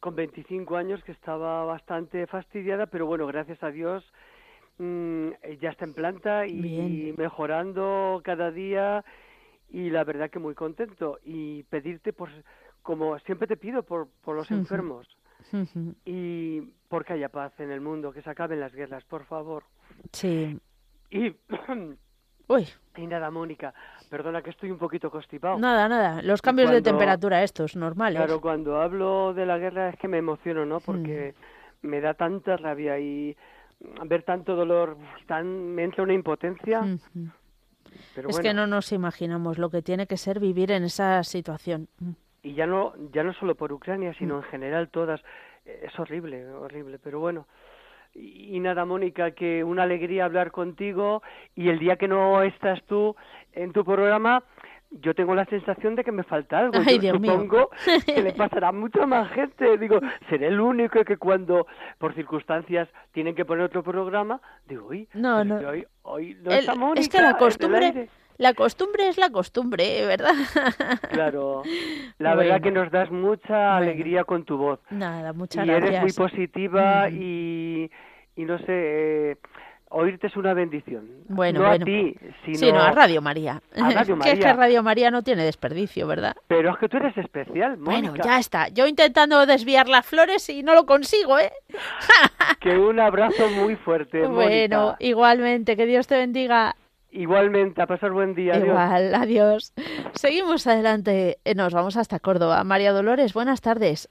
con 0.00 0.14
25 0.14 0.76
años 0.76 1.02
que 1.04 1.12
estaba 1.12 1.64
bastante 1.64 2.26
fastidiada, 2.26 2.86
pero 2.86 3.06
bueno, 3.06 3.26
gracias 3.26 3.62
a 3.62 3.70
Dios 3.70 4.04
mm, 4.78 5.28
ya 5.60 5.70
está 5.70 5.84
en 5.84 5.94
planta 5.94 6.46
y 6.46 6.60
Bien. 6.60 7.14
mejorando 7.16 8.20
cada 8.24 8.50
día 8.50 9.04
y 9.70 9.90
la 9.90 10.04
verdad 10.04 10.30
que 10.30 10.38
muy 10.38 10.54
contento 10.54 11.18
y 11.24 11.64
pedirte 11.64 12.12
pues 12.12 12.32
como 12.82 13.18
siempre 13.20 13.48
te 13.48 13.56
pido 13.56 13.82
por, 13.82 14.08
por 14.22 14.36
los 14.36 14.50
enfermos 14.50 15.06
y 16.04 16.60
porque 16.88 17.14
haya 17.14 17.28
paz 17.28 17.52
en 17.58 17.70
el 17.70 17.80
mundo, 17.80 18.12
que 18.12 18.22
se 18.22 18.30
acaben 18.30 18.60
las 18.60 18.72
guerras, 18.72 19.04
por 19.04 19.24
favor. 19.24 19.64
sí. 20.12 20.58
Y, 21.10 21.34
Uy, 22.48 22.68
y 22.96 23.06
nada, 23.06 23.30
Mónica, 23.30 23.74
perdona 24.10 24.42
que 24.42 24.50
estoy 24.50 24.70
un 24.70 24.78
poquito 24.78 25.10
constipado. 25.10 25.58
nada, 25.58 25.88
nada. 25.88 26.22
Los 26.22 26.42
cambios 26.42 26.70
de 26.70 26.82
temperatura 26.82 27.42
estos, 27.42 27.76
normales. 27.76 28.18
Claro, 28.18 28.40
cuando 28.40 28.80
hablo 28.80 29.34
de 29.34 29.46
la 29.46 29.58
guerra 29.58 29.88
es 29.90 29.96
que 29.98 30.08
me 30.08 30.18
emociono, 30.18 30.64
¿no? 30.66 30.80
Porque 30.80 31.34
Mm. 31.82 31.86
me 31.88 32.00
da 32.00 32.14
tanta 32.14 32.56
rabia 32.56 32.98
y 32.98 33.36
ver 34.06 34.22
tanto 34.22 34.56
dolor, 34.56 34.96
tan, 35.26 35.46
me 35.74 35.84
entra 35.84 36.02
una 36.02 36.14
impotencia. 36.14 36.80
Pero 38.14 38.28
es 38.28 38.36
bueno, 38.36 38.42
que 38.42 38.54
no 38.54 38.66
nos 38.66 38.92
imaginamos 38.92 39.58
lo 39.58 39.70
que 39.70 39.82
tiene 39.82 40.06
que 40.06 40.16
ser 40.16 40.40
vivir 40.40 40.70
en 40.70 40.84
esa 40.84 41.22
situación. 41.24 41.88
Mm. 42.00 42.10
y 42.42 42.54
ya 42.54 42.66
no, 42.66 42.92
ya 43.12 43.24
no 43.24 43.32
solo 43.34 43.56
por 43.56 43.72
Ucrania, 43.72 44.14
sino 44.18 44.36
en 44.36 44.42
general 44.44 44.88
todas. 44.90 45.20
Es 45.64 45.98
horrible, 45.98 46.46
horrible, 46.48 46.98
pero 47.00 47.18
bueno. 47.18 47.46
Y, 48.18 48.58
nada, 48.60 48.84
Mónica, 48.84 49.32
que 49.32 49.62
una 49.62 49.82
alegría 49.82 50.24
hablar 50.24 50.50
contigo 50.50 51.22
y 51.54 51.68
el 51.68 51.78
día 51.78 51.96
que 51.96 52.08
no 52.08 52.42
estás 52.42 52.82
tú 52.84 53.14
en 53.52 53.72
tu 53.72 53.84
programa, 53.84 54.42
yo 54.90 55.14
tengo 55.14 55.34
la 55.34 55.44
sensación 55.46 55.96
de 55.96 56.04
que 56.04 56.12
me 56.12 56.22
falta 56.22 56.58
algo. 56.60 56.78
Ay, 56.86 56.94
yo 56.96 57.00
Dios 57.02 57.20
mío. 57.20 57.32
supongo 57.32 57.70
que 58.06 58.22
le 58.22 58.32
pasará 58.32 58.68
a 58.68 58.72
mucha 58.72 59.04
más 59.06 59.30
gente. 59.32 59.76
Digo, 59.78 60.00
seré 60.30 60.46
el 60.46 60.60
único 60.60 61.04
que 61.04 61.16
cuando 61.18 61.66
por 61.98 62.14
circunstancias 62.14 62.88
tienen 63.12 63.34
que 63.34 63.44
poner 63.44 63.64
otro 63.64 63.82
programa, 63.82 64.40
digo, 64.66 64.86
uy, 64.88 65.08
No, 65.12 65.44
no. 65.44 65.56
hoy, 65.68 65.84
hoy 66.02 66.38
no 66.42 66.50
El- 66.52 66.58
está 66.60 66.74
Mónica 66.74 67.00
es 67.00 67.08
que 67.08 67.20
la 67.20 67.36
costumbre, 67.36 67.86
aire". 67.86 68.08
La 68.38 68.54
costumbre 68.54 69.08
es 69.08 69.18
la 69.18 69.30
costumbre, 69.30 70.04
¿verdad? 70.06 70.34
Claro, 71.10 71.62
la 72.18 72.34
Bueno. 72.34 72.36
verdad 72.50 72.62
que 72.62 72.70
nos 72.70 72.90
das 72.90 73.10
mucha 73.10 73.48
Bueno. 73.48 73.72
alegría 73.76 74.24
con 74.24 74.44
tu 74.44 74.56
voz. 74.56 74.80
Nada, 74.90 75.32
muchas 75.32 75.64
y 75.64 75.68
gracias. 75.68 75.90
eres 75.90 76.02
muy 76.02 76.12
positiva 76.12 77.06
Ujú. 77.08 77.16
y, 77.16 77.90
y 78.36 78.44
no 78.44 78.58
sé, 78.58 78.64
eh, 78.68 79.36
oírte 79.88 80.26
es 80.26 80.36
una 80.36 80.52
bendición. 80.52 81.08
Bueno, 81.28 81.60
no 81.60 81.68
bueno. 81.68 81.82
a 81.82 81.86
ti, 81.86 82.14
sino, 82.44 82.58
Sí, 82.58 82.72
no, 82.72 82.80
a 82.82 82.90
Radio 82.92 83.22
María. 83.22 83.62
A 83.74 83.90
Radio 83.90 84.18
que 84.22 84.28
es 84.32 84.34
que 84.34 84.40
María. 84.46 84.52
Radio 84.54 84.82
María 84.82 85.10
no 85.10 85.22
tiene 85.22 85.44
desperdicio, 85.44 86.06
¿verdad? 86.06 86.34
Pero 86.48 86.70
es 86.72 86.78
que 86.78 86.88
tú 86.88 86.96
eres 86.98 87.16
especial, 87.16 87.76
Bueno, 87.76 88.14
ya 88.22 88.38
está. 88.38 88.68
Yo 88.68 88.86
intentando 88.86 89.46
desviar 89.46 89.88
las 89.88 90.04
flores 90.04 90.48
y 90.50 90.62
no 90.62 90.74
lo 90.74 90.84
consigo, 90.86 91.38
¿eh? 91.38 91.52
Que 92.60 92.76
un 92.76 92.98
abrazo 93.00 93.48
muy 93.50 93.76
fuerte, 93.76 94.18
Bueno, 94.26 94.80
Mónica. 94.80 94.96
igualmente, 95.00 95.76
que 95.76 95.86
Dios 95.86 96.06
te 96.06 96.16
bendiga. 96.16 96.74
Igualmente, 97.16 97.80
a 97.80 97.86
pasar 97.86 98.12
buen 98.12 98.34
día. 98.34 98.54
adiós. 98.54 98.68
Igual, 98.68 99.14
adiós. 99.14 99.72
Seguimos 100.14 100.66
adelante. 100.66 101.38
Eh, 101.44 101.54
Nos 101.54 101.72
vamos 101.72 101.96
hasta 101.96 102.18
Córdoba. 102.20 102.62
María 102.64 102.92
Dolores, 102.92 103.32
buenas 103.32 103.60
tardes. 103.62 104.08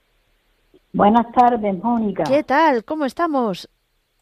Buenas 0.92 1.32
tardes, 1.34 1.84
Mónica. 1.84 2.24
¿Qué 2.24 2.44
tal? 2.44 2.84
¿Cómo 2.84 3.06
estamos? 3.06 3.70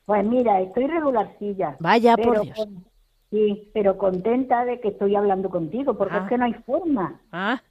Pues 0.06 0.26
mira, 0.26 0.60
estoy 0.60 0.88
regularcilla. 0.88 1.78
Vaya, 1.80 2.17
por 2.17 2.41
Dios. 2.41 2.58
con- 2.58 2.84
sí, 3.32 3.69
pero 3.74 3.98
contenta 3.98 4.65
de 4.65 4.82
que 4.82 4.89
estoy 4.89 5.15
hablando 5.15 5.50
contigo, 5.50 5.93
porque 5.98 6.15
Ah. 6.17 6.22
es 6.24 6.30
que 6.30 6.38
no 6.38 6.46
hay 6.46 6.54
forma, 6.54 7.22
Ah, 7.32 7.62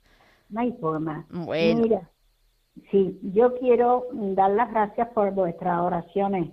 no 0.48 0.60
hay 0.60 0.72
forma. 0.80 1.26
Bueno. 1.30 1.80
Mira, 1.82 2.00
sí, 2.90 3.18
yo 3.34 3.54
quiero 3.58 4.06
dar 4.12 4.50
las 4.52 4.70
gracias 4.70 5.08
por 5.08 5.30
vuestras 5.32 5.78
oraciones, 5.80 6.48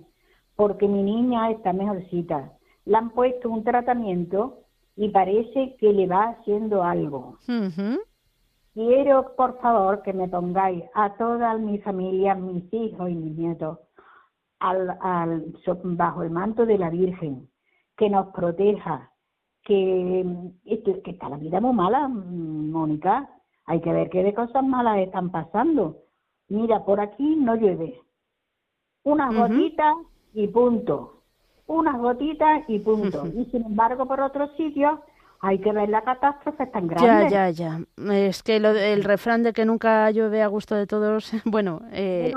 porque 0.54 0.86
mi 0.86 1.02
niña 1.02 1.50
está 1.50 1.72
mejorcita. 1.72 2.50
Le 2.90 2.96
han 2.96 3.10
puesto 3.10 3.48
un 3.48 3.62
tratamiento 3.62 4.64
y 4.96 5.10
parece 5.10 5.76
que 5.78 5.92
le 5.92 6.08
va 6.08 6.30
haciendo 6.30 6.82
algo. 6.82 7.36
Quiero, 8.74 9.34
por 9.36 9.60
favor, 9.60 10.02
que 10.02 10.12
me 10.12 10.26
pongáis 10.28 10.82
a 10.94 11.14
toda 11.16 11.56
mi 11.56 11.78
familia, 11.78 12.34
mis 12.34 12.64
hijos 12.74 13.08
y 13.08 13.14
mis 13.14 13.36
nietos, 13.36 13.78
al, 14.58 14.98
bajo 15.84 16.22
el 16.24 16.30
manto 16.30 16.66
de 16.66 16.78
la 16.78 16.90
Virgen, 16.90 17.48
que 17.96 18.10
nos 18.10 18.26
proteja, 18.34 19.10
que, 19.62 20.24
esto- 20.64 21.00
que 21.04 21.12
está 21.12 21.28
la 21.28 21.36
vida 21.36 21.60
muy 21.60 21.72
mala, 21.72 22.08
Mónica. 22.08 23.28
Hay 23.66 23.80
que 23.82 23.92
ver 23.92 24.10
qué 24.10 24.24
de 24.24 24.34
cosas 24.34 24.64
malas 24.64 24.98
están 24.98 25.30
pasando. 25.30 25.98
Mira, 26.48 26.84
por 26.84 26.98
aquí 26.98 27.36
no 27.36 27.54
llueve. 27.54 28.00
Unas 29.04 29.32
gotitas 29.48 29.94
y 30.34 30.48
punto. 30.48 31.19
Unas 31.70 31.98
gotitas 32.00 32.62
y 32.68 32.78
punto. 32.80 33.26
Y 33.34 33.44
sin 33.52 33.64
embargo, 33.64 34.06
por 34.06 34.20
otros 34.20 34.50
sitios 34.56 34.98
hay 35.40 35.58
que 35.60 35.72
ver 35.72 35.88
la 35.88 36.02
catástrofe 36.02 36.66
tan 36.66 36.88
Ya, 36.88 36.96
grande. 36.96 37.30
ya, 37.30 37.50
ya. 37.50 37.80
Es 38.12 38.42
que 38.42 38.58
lo, 38.60 38.70
el 38.70 39.04
refrán 39.04 39.42
de 39.42 39.52
que 39.52 39.64
nunca 39.64 40.10
llueve 40.10 40.42
a 40.42 40.48
gusto 40.48 40.74
de 40.74 40.86
todos, 40.86 41.30
bueno, 41.44 41.80
eh, 41.92 42.32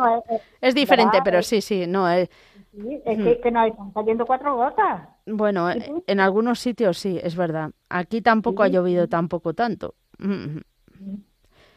es 0.61 0.75
diferente, 0.75 1.17
¿verdad? 1.17 1.23
pero 1.25 1.41
sí, 1.41 1.61
sí, 1.61 1.85
no. 1.87 2.09
eh, 2.11 2.29
Sí, 2.71 3.01
es 3.05 3.17
que, 3.23 3.39
que 3.41 3.51
nos 3.51 3.67
están 3.67 3.91
cayendo 3.91 4.25
cuatro 4.25 4.55
gotas. 4.55 5.01
bueno, 5.25 5.71
¿Y 5.71 5.79
eh, 5.79 6.03
en 6.07 6.19
algunos 6.19 6.59
sitios 6.59 6.97
sí, 6.97 7.19
es 7.21 7.35
verdad. 7.35 7.71
Aquí 7.89 8.21
tampoco 8.21 8.63
ha 8.63 8.67
llovido 8.67 9.07
tampoco 9.07 9.53
tanto. 9.53 9.95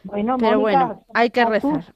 Bueno, 0.03 0.37
Pero 0.37 0.59
Mónica, 0.59 0.61
bueno, 0.61 1.05
hay 1.13 1.29
que 1.29 1.45
rezar. 1.45 1.93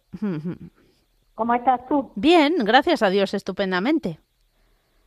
¿Cómo 1.36 1.54
estás 1.54 1.88
tú? 1.88 2.12
Bien, 2.15 2.54
gracias 2.60 3.02
a 3.02 3.10
Dios, 3.10 3.34
estupendamente. 3.34 4.19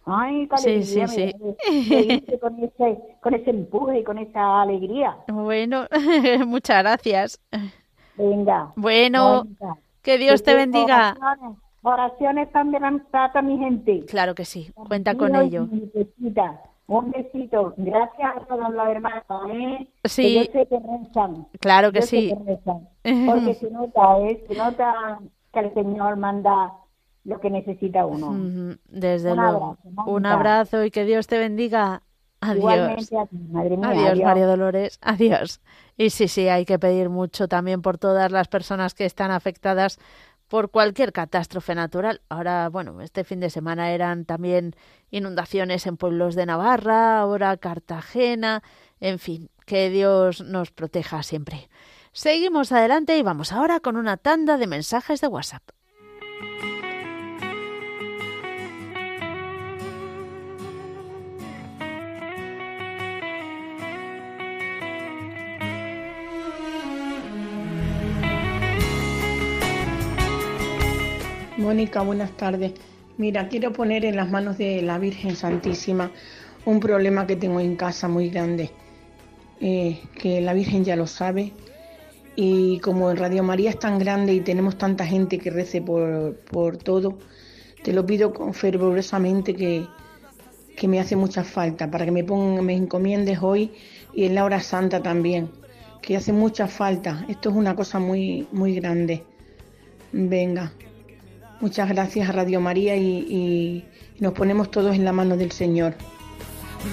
Ay, 0.07 0.49
qué 0.49 0.57
alegría 0.57 1.09
sí, 1.09 1.33
sí. 1.33 2.39
con 2.41 2.63
ese, 2.63 2.99
con 3.21 3.35
ese 3.35 3.51
empuje 3.51 4.01
y 4.01 4.05
con 4.05 4.19
esa 4.19 4.63
alegría. 4.63 5.17
Bueno, 5.29 5.87
muchas 6.47 6.83
gracias. 6.83 7.41
Venga. 8.17 8.73
Bueno, 8.77 9.47
que 10.03 10.19
Dios 10.19 10.43
que 10.43 10.51
te 10.51 10.57
bendiga. 10.57 11.17
Oraciones, 11.17 11.59
oraciones 11.83 12.53
también 12.53 13.01
para 13.11 13.43
mi 13.43 13.59
gente. 13.59 14.05
Claro 14.07 14.35
que 14.35 14.45
sí, 14.45 14.71
cuenta 14.89 15.15
con 15.15 15.35
ello. 15.37 15.69
Un 16.87 17.11
besito. 17.13 17.73
Gracias 17.79 18.37
a 18.37 18.41
todos 18.41 18.71
los 18.71 18.89
hermanos, 18.89 19.25
¿eh? 19.51 19.89
Sí. 20.05 20.23
Que 20.23 20.35
yo 20.35 20.53
sé 20.53 20.67
que 20.67 20.79
rezan. 20.81 21.47
Claro 21.61 21.93
que 21.93 22.01
Yo 22.01 22.07
sí. 22.07 22.29
que 22.29 22.45
rezan. 22.45 22.89
Porque 23.27 23.55
se 23.55 23.71
nota, 23.71 24.21
¿eh? 24.21 24.45
Se 24.47 24.55
nota 24.55 25.19
que 25.53 25.61
el 25.61 25.73
Señor 25.73 26.17
manda 26.17 26.75
lo 27.25 27.41
que 27.41 27.51
necesita 27.51 28.07
uno. 28.07 28.77
Desde 28.89 29.33
Un 29.33 29.39
luego. 29.39 29.79
abrazo. 29.95 30.11
Un 30.11 30.27
abrazo 30.27 30.85
y 30.85 30.91
que 30.91 31.05
Dios 31.05 31.27
te 31.27 31.39
bendiga. 31.39 32.03
Adiós. 32.41 32.59
Igualmente 32.59 33.19
a 33.19 33.27
ti, 33.27 33.37
madre 33.51 33.77
mía. 33.77 33.89
Adiós, 33.89 34.11
adiós. 34.11 34.25
María 34.25 34.47
Dolores. 34.47 34.99
Adiós. 35.01 35.61
Y 35.97 36.11
sí, 36.11 36.29
sí, 36.29 36.49
hay 36.49 36.65
que 36.67 36.79
pedir 36.79 37.09
mucho 37.09 37.49
también 37.49 37.81
por 37.81 37.97
todas 37.99 38.31
las 38.31 38.49
personas 38.49 38.95
que 38.95 39.07
están 39.07 39.31
afectadas 39.31 39.99
por 40.49 40.71
cualquier 40.71 41.13
catástrofe 41.13 41.75
natural. 41.75 42.21
Ahora, 42.29 42.69
bueno, 42.69 43.01
este 43.01 43.25
fin 43.25 43.41
de 43.41 43.49
semana 43.49 43.93
eran 43.93 44.27
también 44.27 44.75
inundaciones 45.11 45.87
en 45.87 45.97
pueblos 45.97 46.35
de 46.35 46.45
Navarra, 46.47 47.21
ahora 47.21 47.57
Cartagena, 47.57 48.63
en 49.01 49.19
fin, 49.19 49.49
que 49.65 49.89
Dios 49.89 50.43
nos 50.43 50.71
proteja 50.71 51.23
siempre. 51.23 51.69
Seguimos 52.13 52.71
adelante 52.73 53.17
y 53.17 53.23
vamos 53.23 53.53
ahora 53.53 53.81
con 53.81 53.97
una 53.97 54.17
tanda 54.19 54.59
de 54.59 54.67
mensajes 54.67 55.21
de 55.21 55.29
WhatsApp. 55.29 55.63
Mónica, 71.75 72.03
buenas 72.03 72.31
tardes. 72.37 72.73
Mira, 73.19 73.49
quiero 73.49 73.73
poner 73.73 74.05
en 74.05 74.15
las 74.15 74.31
manos 74.31 74.59
de 74.59 74.81
la 74.81 74.97
Virgen 74.97 75.35
Santísima 75.35 76.13
un 76.65 76.79
problema 76.79 77.27
que 77.27 77.35
tengo 77.35 77.59
en 77.59 77.75
casa 77.75 78.07
muy 78.07 78.31
grande, 78.31 78.71
eh, 79.61 80.01
que 80.15 80.41
la 80.41 80.55
Virgen 80.55 80.85
ya 80.85 80.95
lo 80.95 81.09
sabe. 81.09 81.53
Y 82.37 82.79
como 82.79 83.11
en 83.11 83.17
Radio 83.17 83.43
María 83.43 83.71
es 83.71 83.79
tan 83.81 83.99
grande 83.99 84.35
y 84.35 84.41
tenemos 84.41 84.79
tanta 84.79 85.05
gente 85.05 85.37
que 85.39 85.51
rece 85.51 85.83
por, 85.83 86.37
por 86.49 86.77
todo, 86.77 87.19
te 87.83 87.93
lo 87.93 88.07
pido 88.07 88.33
fervorosamente 88.53 89.57
que, 89.57 89.85
que 90.77 90.87
me 90.87 91.01
hace 91.01 91.17
mucha 91.17 91.43
falta 91.43 91.91
para 91.91 92.05
que 92.05 92.13
me, 92.13 92.23
ponga, 92.23 92.63
me 92.63 92.77
encomiendes 92.77 93.41
hoy 93.43 93.73
y 94.15 94.27
en 94.27 94.37
la 94.37 94.45
hora 94.45 94.61
santa 94.61 95.03
también, 95.03 95.51
que 96.03 96.17
hace 96.17 96.33
mucha 96.33 96.69
falta. 96.69 97.27
Esto 97.29 97.51
es 97.51 97.57
una 97.57 97.75
cosa 97.75 97.99
muy, 97.99 98.47
muy 98.53 98.77
grande. 98.77 99.25
Venga, 100.13 100.73
Muchas 101.65 101.89
gracias 101.89 102.29
a 102.29 102.33
Radio 102.33 102.61
María 102.61 102.95
y, 102.95 103.25
y 103.27 103.85
nos 104.21 104.35
ponemos 104.35 104.71
todos 104.71 104.95
en 104.97 105.03
la 105.03 105.13
mano 105.13 105.35
del 105.39 105.51
Señor. 105.51 105.95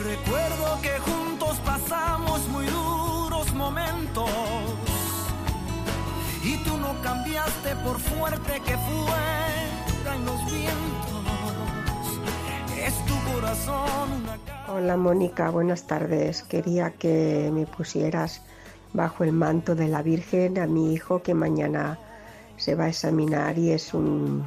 Recuerdo 0.02 0.82
que 0.82 0.98
juntos 1.00 1.60
pasamos 1.66 2.48
muy 2.48 2.66
duros 2.68 3.54
momentos 3.54 4.30
y 6.46 6.56
tú 6.64 6.78
no 6.78 6.96
cambiaste 7.04 7.76
por 7.84 8.00
fuerte 8.00 8.62
que 8.66 8.78
fueran 8.78 10.26
los 10.26 10.46
vientos. 10.46 11.26
Es 12.82 13.06
tu 13.06 13.34
corazón 13.34 14.24
una 14.24 14.74
Hola 14.74 14.96
Mónica, 14.96 15.50
buenas 15.50 15.86
tardes. 15.86 16.44
Quería 16.44 16.92
que 16.92 17.52
me 17.54 17.66
pusieras 17.66 18.42
bajo 18.94 19.26
el 19.26 19.34
manto 19.34 19.76
de 19.76 19.90
la 19.90 20.02
Virgen 20.02 20.60
a 20.60 20.66
mi 20.66 20.94
hijo 20.94 21.22
que 21.22 21.34
mañana 21.34 22.00
se 22.56 22.76
va 22.76 22.86
a 22.86 22.90
examinar 22.90 23.58
y 23.58 23.72
es 23.72 23.94
un, 23.94 24.46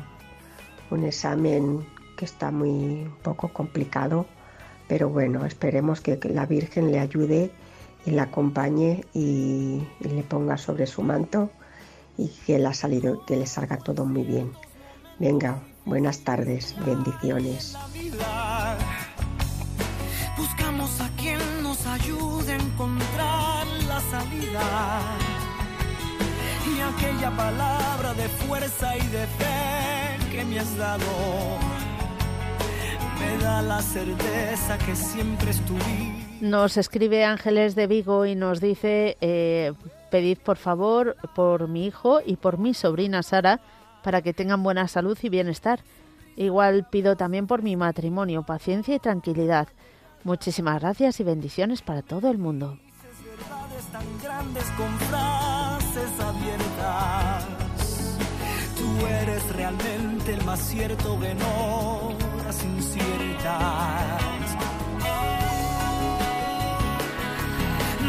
un 0.90 1.04
examen 1.04 1.86
que 2.16 2.24
está 2.24 2.50
muy 2.50 2.68
un 2.68 3.16
poco 3.22 3.48
complicado, 3.48 4.26
pero 4.88 5.08
bueno, 5.08 5.44
esperemos 5.46 6.00
que 6.00 6.18
la 6.24 6.46
Virgen 6.46 6.92
le 6.92 7.00
ayude 7.00 7.50
y 8.06 8.10
la 8.10 8.24
acompañe 8.24 9.04
y, 9.14 9.82
le 10.00 10.22
ponga 10.22 10.56
sobre 10.56 10.86
su 10.86 11.02
manto 11.02 11.50
y 12.18 12.28
que 12.46 12.58
le, 12.58 12.70
que 13.26 13.36
le 13.36 13.46
salga 13.46 13.78
todo 13.78 14.04
muy 14.04 14.22
bien. 14.22 14.52
Venga, 15.18 15.58
buenas 15.84 16.20
tardes, 16.20 16.74
bendiciones. 16.84 17.76
Buscamos 20.36 21.00
a 21.00 21.08
quien 21.16 21.38
nos 21.62 21.86
ayude 21.86 22.52
a 22.52 22.56
encontrar 22.56 23.66
la 23.88 24.00
salida. 24.00 25.00
Y 26.66 26.80
aquella 26.80 27.30
palabra 27.36 28.14
de 28.14 28.28
fuerza 28.28 28.96
y 28.96 29.06
de 29.08 29.26
fe 29.26 30.03
que 30.34 30.44
me 30.44 30.58
has 30.58 30.76
dado 30.76 31.04
me 33.20 33.38
da 33.38 33.62
la 33.62 33.80
certeza 33.80 34.78
que 34.78 34.96
siempre 34.96 35.50
estuviste. 35.50 36.24
Nos 36.40 36.76
escribe 36.76 37.24
Ángeles 37.24 37.74
de 37.74 37.86
Vigo 37.86 38.26
y 38.26 38.34
nos 38.34 38.60
dice, 38.60 39.16
eh, 39.20 39.72
pedid 40.10 40.38
por 40.38 40.56
favor 40.56 41.16
por 41.34 41.68
mi 41.68 41.86
hijo 41.86 42.20
y 42.24 42.36
por 42.36 42.58
mi 42.58 42.74
sobrina 42.74 43.22
Sara 43.22 43.60
para 44.02 44.20
que 44.22 44.34
tengan 44.34 44.62
buena 44.62 44.88
salud 44.88 45.16
y 45.22 45.28
bienestar. 45.28 45.80
Igual 46.36 46.88
pido 46.90 47.16
también 47.16 47.46
por 47.46 47.62
mi 47.62 47.76
matrimonio, 47.76 48.42
paciencia 48.42 48.96
y 48.96 48.98
tranquilidad. 48.98 49.68
Muchísimas 50.24 50.80
gracias 50.80 51.20
y 51.20 51.24
bendiciones 51.24 51.82
para 51.82 52.02
todo 52.02 52.28
el 52.30 52.38
mundo. 52.38 52.78
verdades 53.24 53.84
tan 53.92 54.06
grandes 54.20 54.64
con 54.76 54.98
frases 54.98 56.20
abiertas 56.20 57.33
eres 59.06 59.48
realmente 59.54 60.34
el 60.34 60.44
más 60.44 60.60
cierto 60.60 61.16
de 61.18 61.32
horas 61.32 62.64
inciertas. 62.64 64.56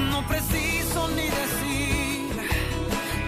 No 0.10 0.28
preciso 0.28 1.08
ni 1.10 1.24
decir 1.24 2.50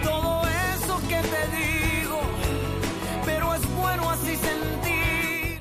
todo 0.04 0.42
eso 0.76 1.00
que 1.08 1.16
te 1.16 1.48
digo, 1.56 2.20
pero 3.26 3.54
es 3.56 3.76
bueno 3.76 4.10
así 4.10 4.36
sentir. 4.36 5.60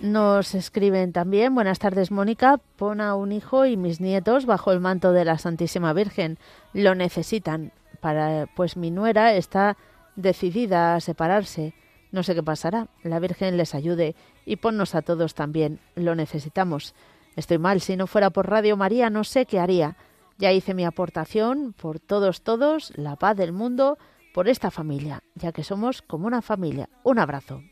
Nos 0.00 0.54
escriben 0.54 1.12
también, 1.12 1.54
buenas 1.54 1.78
tardes 1.78 2.10
Mónica, 2.10 2.60
pon 2.76 3.00
a 3.00 3.14
un 3.14 3.32
hijo 3.32 3.66
y 3.66 3.76
mis 3.76 4.00
nietos 4.00 4.46
bajo 4.46 4.72
el 4.72 4.80
manto 4.80 5.12
de 5.12 5.24
la 5.24 5.38
Santísima 5.38 5.92
Virgen. 5.92 6.38
Lo 6.72 6.94
necesitan. 6.94 7.72
Para, 8.00 8.46
pues 8.56 8.78
mi 8.78 8.90
nuera 8.90 9.34
está 9.34 9.76
decidida 10.20 10.94
a 10.94 11.00
separarse. 11.00 11.74
No 12.12 12.22
sé 12.22 12.34
qué 12.34 12.42
pasará. 12.42 12.88
La 13.02 13.18
Virgen 13.20 13.56
les 13.56 13.74
ayude 13.74 14.14
y 14.44 14.56
ponnos 14.56 14.94
a 14.94 15.02
todos 15.02 15.34
también. 15.34 15.80
Lo 15.94 16.14
necesitamos. 16.14 16.94
Estoy 17.36 17.58
mal. 17.58 17.80
Si 17.80 17.96
no 17.96 18.06
fuera 18.06 18.30
por 18.30 18.48
Radio 18.48 18.76
María, 18.76 19.10
no 19.10 19.24
sé 19.24 19.46
qué 19.46 19.58
haría. 19.58 19.96
Ya 20.38 20.52
hice 20.52 20.74
mi 20.74 20.84
aportación 20.84 21.74
por 21.74 22.00
todos, 22.00 22.42
todos, 22.42 22.92
la 22.96 23.16
paz 23.16 23.36
del 23.36 23.52
mundo, 23.52 23.98
por 24.32 24.48
esta 24.48 24.70
familia, 24.70 25.22
ya 25.34 25.52
que 25.52 25.64
somos 25.64 26.02
como 26.02 26.26
una 26.26 26.40
familia. 26.40 26.88
Un 27.04 27.18
abrazo. 27.18 27.62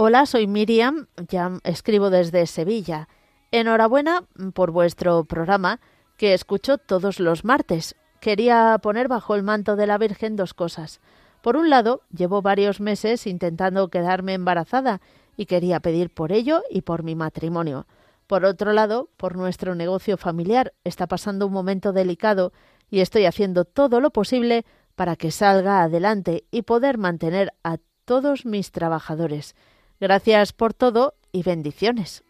Hola, 0.00 0.26
soy 0.26 0.46
Miriam, 0.46 1.08
ya 1.28 1.58
escribo 1.64 2.08
desde 2.08 2.46
Sevilla. 2.46 3.08
Enhorabuena 3.50 4.22
por 4.54 4.70
vuestro 4.70 5.24
programa 5.24 5.80
que 6.16 6.34
escucho 6.34 6.78
todos 6.78 7.18
los 7.18 7.44
martes. 7.44 7.96
Quería 8.20 8.78
poner 8.80 9.08
bajo 9.08 9.34
el 9.34 9.42
manto 9.42 9.74
de 9.74 9.88
la 9.88 9.98
Virgen 9.98 10.36
dos 10.36 10.54
cosas. 10.54 11.00
Por 11.42 11.56
un 11.56 11.68
lado, 11.68 12.02
llevo 12.16 12.42
varios 12.42 12.80
meses 12.80 13.26
intentando 13.26 13.88
quedarme 13.88 14.34
embarazada 14.34 15.00
y 15.36 15.46
quería 15.46 15.80
pedir 15.80 16.14
por 16.14 16.30
ello 16.30 16.62
y 16.70 16.82
por 16.82 17.02
mi 17.02 17.16
matrimonio. 17.16 17.88
Por 18.28 18.44
otro 18.44 18.72
lado, 18.72 19.08
por 19.16 19.34
nuestro 19.34 19.74
negocio 19.74 20.16
familiar 20.16 20.74
está 20.84 21.08
pasando 21.08 21.48
un 21.48 21.52
momento 21.52 21.92
delicado 21.92 22.52
y 22.88 23.00
estoy 23.00 23.24
haciendo 23.24 23.64
todo 23.64 24.00
lo 24.00 24.10
posible 24.10 24.64
para 24.94 25.16
que 25.16 25.32
salga 25.32 25.82
adelante 25.82 26.44
y 26.52 26.62
poder 26.62 26.98
mantener 26.98 27.52
a 27.64 27.78
todos 28.04 28.46
mis 28.46 28.70
trabajadores. 28.70 29.56
Gracias 30.00 30.52
por 30.52 30.74
todo 30.74 31.14
y 31.32 31.42
bendiciones. 31.42 32.24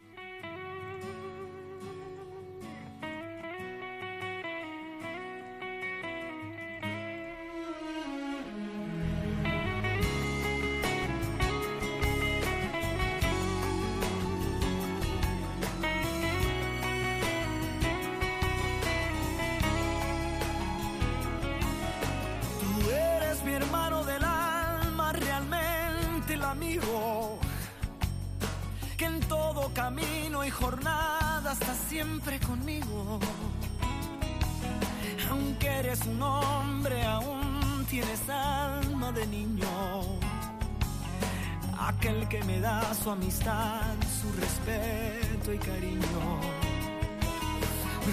Aquel 41.88 42.28
que 42.28 42.44
me 42.44 42.60
da 42.60 42.92
su 42.92 43.10
amistad, 43.10 43.96
su 44.20 44.30
respeto 44.38 45.54
y 45.54 45.58
cariño. 45.58 46.40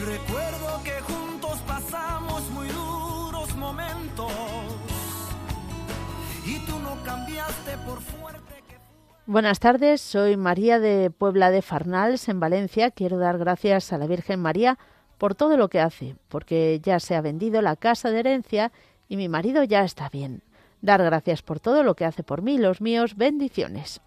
Recuerdo 0.06 0.82
que 0.86 0.92
juntos 1.02 1.60
pasamos 1.68 2.50
muy 2.52 2.70
duros 2.70 3.54
momentos 3.58 4.32
y 6.46 6.58
tú 6.66 6.80
no 6.80 7.04
cambiaste 7.04 7.78
por 7.86 8.00
fuerte 8.00 8.64
que 8.66 8.78
Buenas 9.26 9.60
tardes, 9.60 10.00
soy 10.00 10.38
María 10.38 10.80
de 10.80 11.10
Puebla 11.10 11.52
de 11.52 11.62
Farnals, 11.62 12.30
en 12.30 12.40
Valencia. 12.40 12.92
Quiero 12.92 13.18
dar 13.18 13.38
gracias 13.38 13.92
a 13.92 13.98
la 13.98 14.08
Virgen 14.08 14.40
María 14.40 14.80
por 15.18 15.36
todo 15.36 15.58
lo 15.58 15.68
que 15.68 15.82
hace, 15.82 16.16
porque 16.30 16.80
ya 16.82 17.02
se 17.02 17.14
ha 17.14 17.20
vendido 17.20 17.62
la 17.62 17.76
casa 17.76 18.10
de 18.10 18.22
herencia 18.22 18.72
y 19.10 19.18
mi 19.18 19.28
marido 19.28 19.66
ya 19.66 19.84
está 19.84 20.08
bien. 20.08 20.44
Dar 20.86 21.04
gracias 21.04 21.42
por 21.42 21.60
todo 21.60 21.82
lo 21.82 21.96
que 21.96 22.06
hace 22.06 22.22
por 22.22 22.44
mí 22.44 22.60
los 22.60 22.80
míos. 22.80 23.16
Bendiciones. 23.16 24.02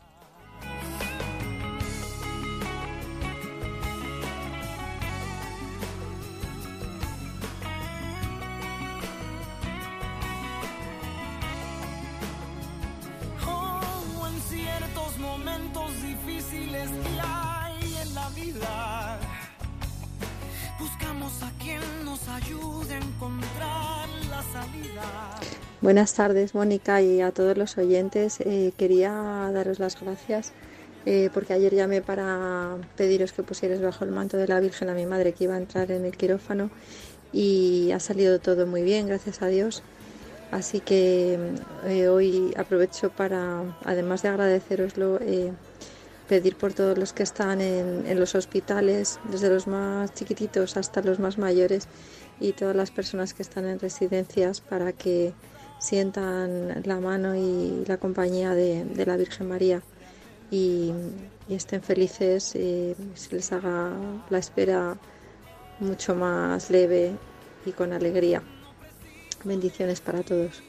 Buscamos 20.78 21.42
a 21.42 21.50
quien 21.58 22.04
nos 22.04 22.28
ayude 22.28 22.94
a 22.94 22.98
encontrar 22.98 24.08
la 24.30 24.42
salida. 24.52 25.57
Buenas 25.80 26.12
tardes, 26.12 26.56
Mónica, 26.56 27.00
y 27.02 27.20
a 27.20 27.30
todos 27.30 27.56
los 27.56 27.78
oyentes. 27.78 28.40
Eh, 28.40 28.72
quería 28.76 29.12
daros 29.54 29.78
las 29.78 29.98
gracias 30.00 30.52
eh, 31.06 31.30
porque 31.32 31.52
ayer 31.52 31.72
llamé 31.72 32.02
para 32.02 32.78
pediros 32.96 33.32
que 33.32 33.44
pusierais 33.44 33.80
bajo 33.80 34.04
el 34.04 34.10
manto 34.10 34.36
de 34.36 34.48
la 34.48 34.58
Virgen 34.58 34.88
a 34.88 34.94
mi 34.94 35.06
madre 35.06 35.34
que 35.34 35.44
iba 35.44 35.54
a 35.54 35.58
entrar 35.58 35.92
en 35.92 36.04
el 36.04 36.16
quirófano 36.16 36.70
y 37.32 37.92
ha 37.92 38.00
salido 38.00 38.40
todo 38.40 38.66
muy 38.66 38.82
bien, 38.82 39.06
gracias 39.06 39.40
a 39.40 39.46
Dios. 39.46 39.84
Así 40.50 40.80
que 40.80 41.38
eh, 41.86 42.08
hoy 42.08 42.52
aprovecho 42.56 43.10
para, 43.10 43.62
además 43.84 44.22
de 44.22 44.30
agradeceroslo, 44.30 45.20
pedir 46.28 46.56
por 46.56 46.72
todos 46.72 46.98
los 46.98 47.12
que 47.12 47.22
están 47.22 47.60
en 47.60 48.18
los 48.18 48.34
hospitales, 48.34 49.20
desde 49.30 49.48
los 49.48 49.68
más 49.68 50.12
chiquititos 50.12 50.76
hasta 50.76 51.02
los 51.02 51.20
más 51.20 51.38
mayores 51.38 51.86
y 52.40 52.52
todas 52.52 52.74
las 52.74 52.90
personas 52.90 53.32
que 53.32 53.42
están 53.42 53.66
en 53.66 53.78
residencias 53.78 54.60
para 54.60 54.92
que 54.92 55.32
sientan 55.78 56.82
la 56.84 57.00
mano 57.00 57.34
y 57.34 57.84
la 57.86 57.96
compañía 57.96 58.54
de, 58.54 58.84
la 59.06 59.16
Virgen 59.16 59.48
María 59.48 59.82
y, 60.50 60.92
y 61.48 61.54
estén 61.54 61.82
felices 61.82 62.54
y 62.54 62.94
se 63.14 63.36
les 63.36 63.52
haga 63.52 63.92
la 64.30 64.38
espera 64.38 64.96
mucho 65.80 66.14
más 66.14 66.70
leve 66.70 67.12
y 67.64 67.72
con 67.72 67.92
alegría. 67.92 68.42
Bendiciones 69.44 70.00
para 70.00 70.22
todos. 70.22 70.67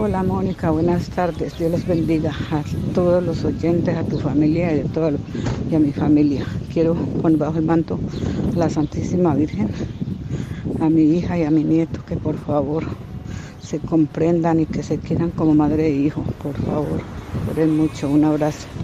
Hola 0.00 0.22
Mónica, 0.22 0.70
buenas 0.70 1.10
tardes. 1.10 1.58
Dios 1.58 1.72
les 1.72 1.84
bendiga 1.84 2.32
a 2.52 2.62
todos 2.94 3.20
los 3.20 3.44
oyentes, 3.44 3.96
a 3.96 4.04
tu 4.04 4.16
familia 4.16 4.72
y 4.72 5.74
a, 5.74 5.78
mi 5.80 5.92
familia. 5.92 6.46
Quiero 6.72 6.94
poner 7.20 7.36
bajo 7.36 7.58
el 7.58 7.64
manto 7.64 7.98
a 8.54 8.58
la 8.60 8.70
Santísima 8.70 9.34
Virgen, 9.34 9.68
a 10.78 10.88
mi 10.88 11.02
hija 11.02 11.36
y 11.36 11.42
a 11.42 11.50
mi 11.50 11.64
nieto, 11.64 12.00
que 12.06 12.16
por 12.16 12.36
favor 12.36 12.84
se 13.60 13.80
comprendan 13.80 14.60
y 14.60 14.66
que 14.66 14.84
se 14.84 14.98
quieran 14.98 15.32
como 15.32 15.56
madre 15.56 15.88
e 15.88 15.90
hijo. 15.90 16.24
Por 16.40 16.56
favor, 16.58 17.02
oren 17.50 17.76
mucho. 17.76 18.08
Un 18.08 18.24
abrazo. 18.24 18.77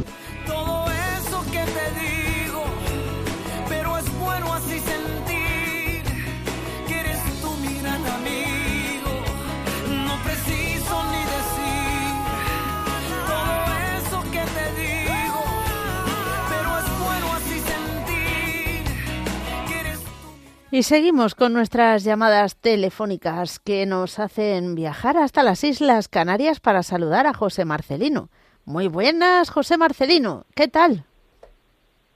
Y 20.74 20.82
seguimos 20.82 21.36
con 21.36 21.52
nuestras 21.52 22.02
llamadas 22.02 22.56
telefónicas 22.56 23.60
que 23.60 23.86
nos 23.86 24.18
hacen 24.18 24.74
viajar 24.74 25.16
hasta 25.16 25.44
las 25.44 25.62
Islas 25.62 26.08
Canarias 26.08 26.58
para 26.58 26.82
saludar 26.82 27.28
a 27.28 27.32
José 27.32 27.64
Marcelino. 27.64 28.28
Muy 28.64 28.88
buenas, 28.88 29.50
José 29.50 29.78
Marcelino. 29.78 30.46
¿Qué 30.56 30.66
tal? 30.66 31.04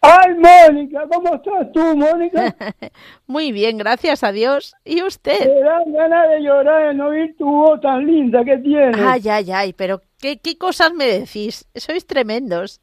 ¡Ay, 0.00 0.34
Mónica! 0.34 1.04
¿Cómo 1.08 1.36
estás 1.36 1.70
tú, 1.72 1.96
Mónica? 1.96 2.52
Muy 3.28 3.52
bien, 3.52 3.78
gracias 3.78 4.24
a 4.24 4.32
Dios. 4.32 4.74
¿Y 4.84 5.04
usted? 5.04 5.38
Me 5.38 5.60
dan 5.60 5.92
ganas 5.92 6.28
de 6.28 6.40
llorar 6.42 6.90
en 6.90 7.00
oír 7.00 7.36
tu 7.38 7.48
voz 7.48 7.80
tan 7.80 8.04
linda 8.04 8.44
que 8.44 8.58
tienes. 8.58 8.98
Ay, 8.98 9.22
ay, 9.28 9.52
ay, 9.52 9.72
pero 9.72 10.02
¿qué, 10.18 10.40
qué 10.40 10.58
cosas 10.58 10.92
me 10.94 11.04
decís? 11.04 11.68
Sois 11.76 12.04
tremendos. 12.08 12.80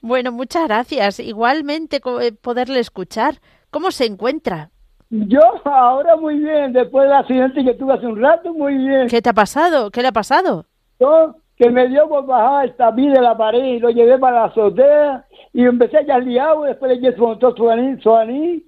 Bueno, 0.00 0.32
muchas 0.32 0.64
gracias. 0.64 1.20
Igualmente 1.20 2.00
eh, 2.22 2.32
poderle 2.32 2.80
escuchar. 2.80 3.42
¿Cómo 3.68 3.90
se 3.90 4.06
encuentra? 4.06 4.70
Yo 5.14 5.42
ahora 5.66 6.16
muy 6.16 6.38
bien, 6.38 6.72
después 6.72 7.04
del 7.04 7.12
accidente 7.12 7.62
que 7.62 7.74
tuve 7.74 7.92
hace 7.92 8.06
un 8.06 8.18
rato, 8.18 8.54
muy 8.54 8.78
bien. 8.78 9.08
¿Qué 9.08 9.20
te 9.20 9.28
ha 9.28 9.34
pasado? 9.34 9.90
¿Qué 9.90 10.00
le 10.00 10.08
ha 10.08 10.12
pasado? 10.12 10.64
Yo, 10.98 11.36
que 11.54 11.68
me 11.68 11.86
dio 11.88 12.08
por 12.08 12.24
bajar 12.24 12.64
el 12.64 12.76
tapiz 12.76 13.12
de 13.12 13.20
la 13.20 13.36
pared 13.36 13.62
y 13.62 13.78
lo 13.78 13.90
llevé 13.90 14.18
para 14.18 14.38
la 14.38 14.44
azotea 14.46 15.26
y 15.52 15.66
empecé 15.66 15.98
a 15.98 16.00
echarle 16.00 16.40
agua, 16.40 16.68
después 16.68 16.90
le 16.90 16.96
eché 16.96 17.14
su 17.14 17.24
motor 17.24 17.54
su 17.54 18.16
anís 18.16 18.62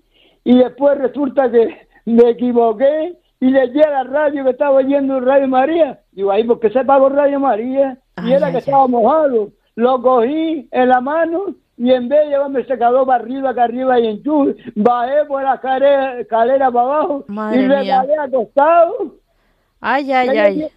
y 0.44 0.58
después 0.58 0.98
resulta 0.98 1.50
que 1.50 1.88
me 2.04 2.28
equivoqué 2.28 3.16
y 3.40 3.46
le 3.46 3.64
eché 3.64 3.82
a 3.82 3.90
la 3.90 4.04
radio 4.04 4.44
que 4.44 4.50
estaba 4.50 4.72
oyendo 4.72 5.20
Radio 5.20 5.48
María. 5.48 6.00
Digo, 6.12 6.30
ahí, 6.30 6.44
porque 6.44 6.68
se 6.68 6.84
pagó 6.84 7.08
Radio 7.08 7.40
María? 7.40 7.96
Y 8.22 8.32
era 8.32 8.50
que 8.50 8.58
estaba 8.58 8.86
mojado. 8.86 9.48
Lo 9.76 10.02
cogí 10.02 10.68
en 10.70 10.88
la 10.90 11.00
mano 11.00 11.54
y 11.76 11.90
en 11.92 12.08
vez 12.08 12.20
de 12.24 12.30
llevarme 12.30 12.60
el 12.60 12.66
secador 12.66 13.06
para 13.06 13.22
arriba, 13.22 13.50
acá 13.50 13.64
arriba 13.64 13.98
y 14.00 14.06
en 14.06 14.22
chu, 14.22 14.54
bajé 14.74 15.24
por 15.26 15.42
la 15.42 15.54
escalera, 15.54 16.20
escalera 16.20 16.70
para 16.70 16.84
abajo 16.86 17.24
Madre 17.28 17.62
y 17.62 17.68
me 17.68 17.82
quedé 17.82 18.18
acostado. 18.18 19.16
Ay, 19.80 20.12
ay, 20.12 20.28
ay. 20.38 20.68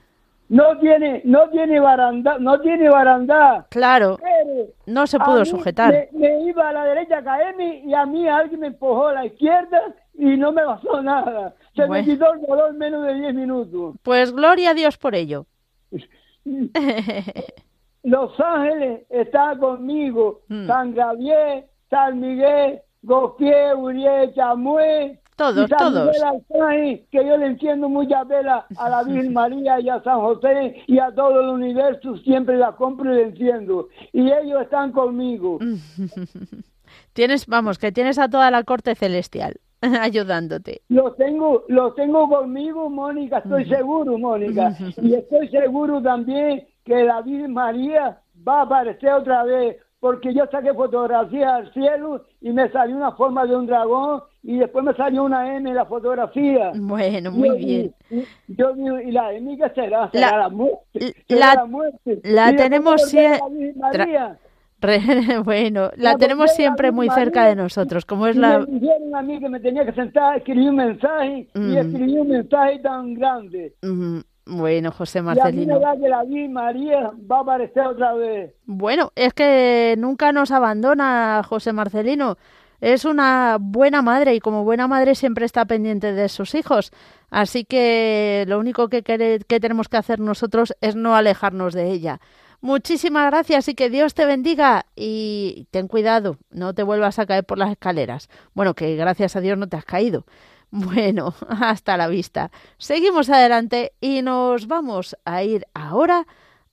No 0.49 0.77
tiene, 0.79 1.21
no 1.25 1.49
tiene 1.49 1.77
baranda, 1.79 2.37
no 2.39 2.59
tiene 2.61 2.89
baranda. 2.89 3.67
Claro, 3.69 4.17
Pero 4.21 4.67
no 4.85 5.05
se 5.05 5.19
pudo 5.19 5.43
sujetar. 5.43 5.91
Me, 5.91 6.09
me 6.13 6.41
iba 6.43 6.69
a 6.69 6.73
la 6.73 6.85
derecha 6.85 7.17
a 7.17 7.23
caerme 7.23 7.83
y 7.85 7.93
a 7.93 8.05
mí 8.05 8.27
alguien 8.29 8.61
me 8.61 8.67
empujó 8.67 9.07
a 9.07 9.13
la 9.13 9.25
izquierda 9.25 9.93
y 10.13 10.37
no 10.37 10.53
me 10.53 10.63
pasó 10.63 11.01
nada. 11.03 11.53
Se 11.75 11.85
Bueno. 11.85 11.93
me 11.93 12.03
quitó 12.05 12.33
el 12.33 12.41
dolor 12.41 12.69
en 12.71 12.77
menos 12.77 13.05
de 13.05 13.13
10 13.15 13.35
minutos. 13.35 13.95
Pues 14.03 14.31
gloria 14.33 14.69
a 14.69 14.73
Dios 14.73 14.97
por 14.97 15.15
ello. 15.15 15.45
Los 18.07 18.39
Ángeles 18.39 19.01
está 19.09 19.57
conmigo. 19.57 20.39
Mm. 20.47 20.65
San 20.65 20.93
Gabriel, 20.93 21.65
San 21.89 22.21
Miguel, 22.21 22.79
Gautier, 23.01 23.75
Uriel, 23.75 24.33
Chamué. 24.33 25.19
Todos, 25.35 25.69
San 25.69 25.77
todos. 25.77 26.07
Miguel 26.07 26.23
Arcángel, 26.23 27.05
que 27.11 27.17
yo 27.17 27.35
le 27.35 27.47
enciendo 27.47 27.89
muchas 27.89 28.25
velas 28.25 28.63
a 28.77 28.89
la 28.89 29.03
Virgen 29.07 29.33
María 29.33 29.81
y 29.81 29.89
a 29.89 30.01
San 30.03 30.21
José 30.21 30.83
y 30.87 30.99
a 30.99 31.13
todo 31.13 31.41
el 31.41 31.49
universo. 31.49 32.15
Siempre 32.19 32.57
la 32.57 32.71
compro 32.77 33.13
y 33.13 33.17
la 33.17 33.23
enciendo. 33.23 33.89
Y 34.13 34.31
ellos 34.31 34.61
están 34.61 34.93
conmigo. 34.93 35.59
Tienes, 37.11 37.45
vamos, 37.45 37.77
que 37.77 37.91
tienes 37.91 38.17
a 38.19 38.29
toda 38.29 38.49
la 38.51 38.63
corte 38.63 38.95
celestial 38.95 39.59
ayudándote. 39.81 40.81
Lo 40.87 41.11
tengo, 41.15 41.65
lo 41.67 41.93
tengo 41.93 42.29
conmigo, 42.29 42.89
Mónica, 42.89 43.39
estoy 43.39 43.67
seguro, 43.67 44.17
Mónica. 44.17 44.73
Y 45.01 45.13
estoy 45.13 45.49
seguro 45.49 46.01
también 46.01 46.65
que 46.87 47.03
la 47.03 47.21
Virgen 47.21 47.53
María 47.53 48.17
va 48.47 48.59
a 48.59 48.63
aparecer 48.63 49.11
otra 49.13 49.43
vez, 49.43 49.75
porque 49.99 50.33
yo 50.33 50.45
saqué 50.51 50.73
fotografías 50.73 51.51
al 51.51 51.73
cielo 51.73 52.23
y 52.39 52.51
me 52.51 52.69
salió 52.71 52.95
una 52.95 53.11
forma 53.11 53.45
de 53.45 53.55
un 53.55 53.65
dragón 53.67 54.21
y 54.43 54.57
después 54.59 54.85
me 54.85 54.93
salió 54.93 55.23
una 55.23 55.55
M 55.57 55.69
en 55.69 55.75
la 55.75 55.85
fotografía. 55.85 56.71
Bueno, 56.75 57.31
muy 57.31 57.49
Yo 57.49 57.55
bien. 57.55 57.93
digo- 58.09 58.25
Yo 58.47 58.73
digo, 58.73 58.99
¿y 59.01 59.11
la 59.11 59.33
M 59.33 59.57
qué 59.57 59.69
será? 59.75 60.09
¿Será 60.11 60.31
La- 60.31 60.37
la, 60.37 60.49
muerte? 60.49 60.99
la- 60.99 61.11
¿Será 61.27 61.53
la 61.55 61.65
muerte? 61.65 62.21
la 62.23 62.51
Y 62.51 62.55
tenemos 62.55 63.03
a 63.03 63.07
sie- 63.07 63.39
la 63.39 63.47
Virgen 63.49 63.75
tra- 63.81 63.97
María. 63.99 64.37
Re- 64.79 64.99
bueno, 65.43 65.89
la 65.97 66.11
La 66.11 66.17
tenemos 66.19 66.51
siempre 66.53 66.91
muy 66.91 67.07
María, 67.07 67.23
cerca 67.23 67.45
de 67.47 67.55
nosotros, 67.55 68.05
como 68.05 68.27
es 68.27 68.35
y 68.35 68.39
la... 68.39 68.59
me 68.59 68.65
dijeron 68.67 69.15
a 69.15 69.21
mí 69.23 69.39
que 69.39 69.49
me 69.49 69.59
tenía 69.59 69.83
que 69.83 69.93
sentar, 69.93 70.37
escribir 70.37 70.69
un 70.69 70.75
mensaje 70.75 71.47
Mm. 71.55 71.71
y 71.73 71.77
escribí 71.79 72.17
un 72.19 72.27
mensaje 72.29 72.77
tan 72.79 73.15
grande. 73.15 73.73
Mm, 73.81 74.19
Bueno, 74.47 74.91
José 74.91 75.19
Y 75.19 75.21
a 75.21 75.23
mí 75.23 75.27
Marcelino. 75.27 75.73
me 75.75 75.79
da 75.79 75.97
que 75.97 76.09
la 76.09 76.23
Virgen 76.23 76.53
María 76.53 77.11
va 77.29 77.37
a 77.37 77.41
aparecer 77.41 77.85
otra 77.85 78.13
vez. 78.13 78.53
Bueno, 78.65 79.11
es 79.15 79.33
que 79.33 79.95
nunca 79.97 80.31
nos 80.31 80.51
abandona 80.51 81.41
José 81.47 81.73
Marcelino. 81.73 82.37
Es 82.79 83.05
una 83.05 83.57
buena 83.59 84.01
madre 84.01 84.35
y 84.35 84.39
como 84.39 84.63
buena 84.63 84.87
madre 84.87 85.15
siempre 85.15 85.45
está 85.45 85.65
pendiente 85.65 86.13
de 86.13 86.29
sus 86.29 86.53
hijos. 86.55 86.91
Así 87.29 87.65
que 87.65 88.45
lo 88.47 88.59
único 88.59 88.87
que, 88.87 89.01
que 89.03 89.59
tenemos 89.59 89.89
que 89.89 89.97
hacer 89.97 90.19
nosotros 90.19 90.75
es 90.81 90.95
no 90.95 91.15
alejarnos 91.15 91.73
de 91.73 91.91
ella. 91.91 92.19
Muchísimas 92.61 93.29
gracias 93.31 93.67
y 93.67 93.75
que 93.75 93.89
Dios 93.89 94.15
te 94.15 94.25
bendiga 94.25 94.85
y 94.95 95.67
ten 95.69 95.87
cuidado, 95.87 96.37
no 96.49 96.73
te 96.73 96.81
vuelvas 96.81 97.19
a 97.19 97.27
caer 97.27 97.43
por 97.45 97.59
las 97.59 97.71
escaleras. 97.71 98.29
Bueno, 98.55 98.73
que 98.73 98.95
gracias 98.95 99.35
a 99.35 99.41
Dios 99.41 99.57
no 99.57 99.67
te 99.67 99.77
has 99.77 99.85
caído. 99.85 100.25
Bueno, 100.71 101.33
hasta 101.49 101.97
la 101.97 102.07
vista. 102.07 102.51
Seguimos 102.77 103.29
adelante 103.29 103.93
y 104.01 104.21
nos 104.21 104.67
vamos 104.67 105.15
a 105.25 105.43
ir 105.43 105.65
ahora 105.73 106.25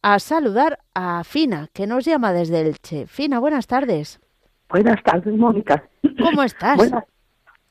a 0.03 0.19
saludar 0.19 0.79
a 0.95 1.25
Fina, 1.25 1.69
que 1.73 1.87
nos 1.87 2.05
llama 2.05 2.33
desde 2.33 2.61
Elche. 2.61 3.07
Fina, 3.07 3.39
buenas 3.39 3.67
tardes. 3.67 4.21
Buenas 4.69 5.03
tardes, 5.03 5.35
Mónica. 5.35 5.85
¿Cómo 6.23 6.43
estás? 6.43 6.77
Buenas. 6.77 7.05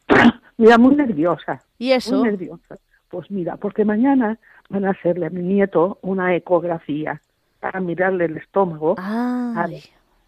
Mira, 0.57 0.77
muy 0.77 0.95
nerviosa. 0.95 1.63
¿Y 1.77 1.91
eso? 1.91 2.17
Muy 2.19 2.29
nerviosa. 2.29 2.77
Pues 3.09 3.29
mira, 3.29 3.57
porque 3.57 3.85
mañana 3.85 4.39
van 4.69 4.85
a 4.85 4.91
hacerle 4.91 5.27
a 5.27 5.29
mi 5.29 5.41
nieto 5.41 5.99
una 6.01 6.35
ecografía 6.35 7.21
para 7.59 7.79
mirarle 7.79 8.25
el 8.25 8.37
estómago. 8.37 8.95
Ah, 8.97 9.67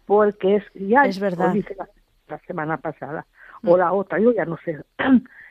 porque 0.04 0.56
es 0.56 0.64
ya 0.74 1.02
Es 1.04 1.18
verdad. 1.18 1.52
dije 1.52 1.74
la, 1.76 1.88
la 2.28 2.38
semana 2.46 2.76
pasada 2.76 3.26
o 3.64 3.76
la 3.76 3.92
otra, 3.92 4.20
yo 4.20 4.32
ya 4.32 4.44
no 4.44 4.56
sé. 4.64 4.78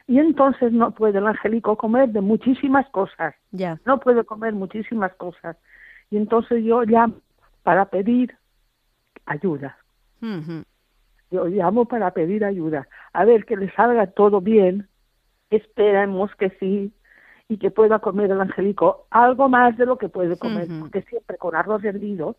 Y 0.07 0.19
entonces 0.19 0.71
no 0.71 0.91
puede 0.91 1.17
el 1.17 1.25
angelico 1.27 1.75
comer 1.77 2.09
de 2.09 2.21
muchísimas 2.21 2.87
cosas. 2.89 3.33
ya. 3.51 3.79
No 3.85 3.99
puede 3.99 4.23
comer 4.23 4.53
muchísimas 4.53 5.13
cosas. 5.15 5.57
Y 6.11 6.17
entonces 6.17 6.63
yo 6.63 6.83
llamo 6.83 7.15
para 7.63 7.85
pedir 7.85 8.35
ayuda. 9.25 9.77
Ujú. 10.21 10.63
Yo 11.31 11.45
llamo 11.47 11.85
para 11.85 12.11
pedir 12.11 12.45
ayuda. 12.45 12.87
A 13.13 13.25
ver, 13.25 13.45
que 13.45 13.57
le 13.57 13.71
salga 13.71 14.05
todo 14.07 14.41
bien. 14.41 14.87
Esperemos 15.49 16.33
que 16.35 16.51
sí. 16.59 16.93
Y 17.47 17.57
que 17.57 17.71
pueda 17.71 17.99
comer 17.99 18.31
el 18.31 18.41
angelico 18.41 19.07
algo 19.11 19.49
más 19.49 19.77
de 19.77 19.85
lo 19.85 19.97
que 19.97 20.09
puede 20.09 20.37
comer. 20.37 20.67
Porque 20.79 21.01
siempre 21.03 21.37
con 21.37 21.55
arroz 21.55 21.83
hervido, 21.83 22.35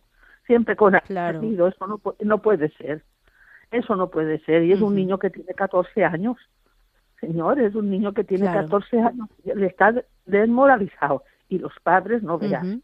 siempre 0.46 0.76
con 0.76 0.94
arroz 0.94 1.08
Claro. 1.08 1.38
hervido, 1.38 1.68
eso 1.68 1.86
no, 1.86 2.00
no 2.20 2.42
puede 2.42 2.70
ser. 2.70 3.02
Eso 3.70 3.96
no 3.96 4.08
puede 4.08 4.38
ser. 4.44 4.62
Y 4.64 4.72
es 4.72 4.80
un 4.80 4.94
niño 4.94 5.18
que 5.18 5.30
tiene 5.30 5.52
14 5.54 6.04
años. 6.04 6.36
Señor, 7.20 7.58
es 7.60 7.74
un 7.74 7.90
niño 7.90 8.12
que 8.12 8.24
tiene 8.24 8.44
Claro. 8.44 8.62
14 8.62 9.00
años. 9.00 9.28
Le 9.44 9.66
está 9.66 9.94
desmoralizado. 10.26 11.22
Y 11.48 11.58
los 11.58 11.72
padres 11.82 12.22
no 12.22 12.38
vean. 12.38 12.82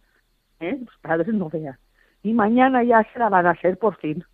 ¿eh? 0.60 0.78
Los 0.84 0.96
padres 1.00 1.28
no 1.34 1.48
vean. 1.48 1.76
Y 2.22 2.32
mañana 2.32 2.82
ya 2.84 3.06
se 3.12 3.18
la 3.18 3.28
van 3.28 3.46
a 3.46 3.50
hacer 3.50 3.78
por 3.78 3.96
fin. 3.96 4.24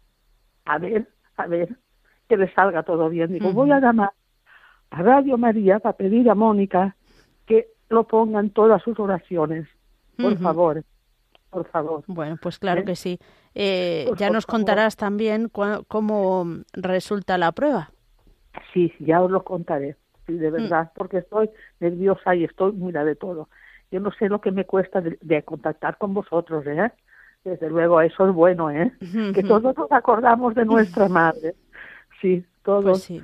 A 0.67 0.79
ver, 0.79 1.09
a 1.37 1.47
ver, 1.47 1.77
que 2.29 2.37
le 2.37 2.53
salga 2.53 2.83
todo 2.83 3.09
bien. 3.09 3.33
Digo, 3.33 3.53
voy 3.53 3.71
a 3.73 3.81
llamar 3.81 4.13
a 4.91 5.03
Radio 5.03 5.39
María 5.39 5.79
para 5.79 5.97
pedir 5.97 6.29
a 6.31 6.35
Mónica 6.35 6.95
que 7.47 7.69
lo 7.89 8.07
pongan 8.07 8.51
todas 8.51 8.83
sus 8.83 8.99
oraciones. 9.01 9.67
Por 10.19 10.37
favor, 10.39 10.85
por 11.51 11.67
favor. 11.69 12.05
Bueno, 12.07 12.37
pues 12.43 12.59
claro 12.59 12.83
¿Eh? 12.83 12.85
que 12.85 12.97
sí. 12.97 13.19
Eh, 13.55 14.11
ya 14.19 14.29
nos 14.31 14.45
favor. 14.45 14.59
contarás 14.61 14.97
también 14.97 15.49
cua- 15.51 15.83
cómo 15.89 16.45
resulta 16.75 17.39
la 17.39 17.53
prueba. 17.53 17.91
Sí, 18.73 18.93
ya 19.01 19.21
os 19.23 19.31
lo 19.31 19.43
contaré, 19.45 19.97
sí, 20.27 20.33
Mm. 20.33 20.39
de 20.39 20.51
verdad, 20.51 20.93
porque 20.95 21.19
estoy 21.19 21.51
nerviosa 21.81 22.35
y 22.35 22.45
estoy, 22.45 22.73
mira, 22.73 23.05
de 23.05 23.17
todo. 23.17 23.49
Yo 23.91 24.01
no 24.01 24.11
sé 24.13 24.29
lo 24.29 24.41
que 24.41 24.51
me 24.53 24.65
cuesta 24.67 25.01
de, 25.01 25.19
de 25.23 25.43
contactar 25.43 25.97
con 25.99 26.13
vosotros, 26.15 26.67
¿eh? 26.67 26.93
Desde 27.45 27.71
luego, 27.71 28.01
eso 28.03 28.29
es 28.29 28.35
bueno, 28.35 28.71
¿eh? 28.71 28.93
Que 29.35 29.43
todos 29.43 29.75
nos 29.77 29.91
acordamos 29.93 30.55
de 30.55 30.65
nuestra 30.65 31.09
madre. 31.09 31.55
Sí, 32.21 32.45
todos. 32.63 32.85
Pues 32.85 33.03
sí. 33.05 33.23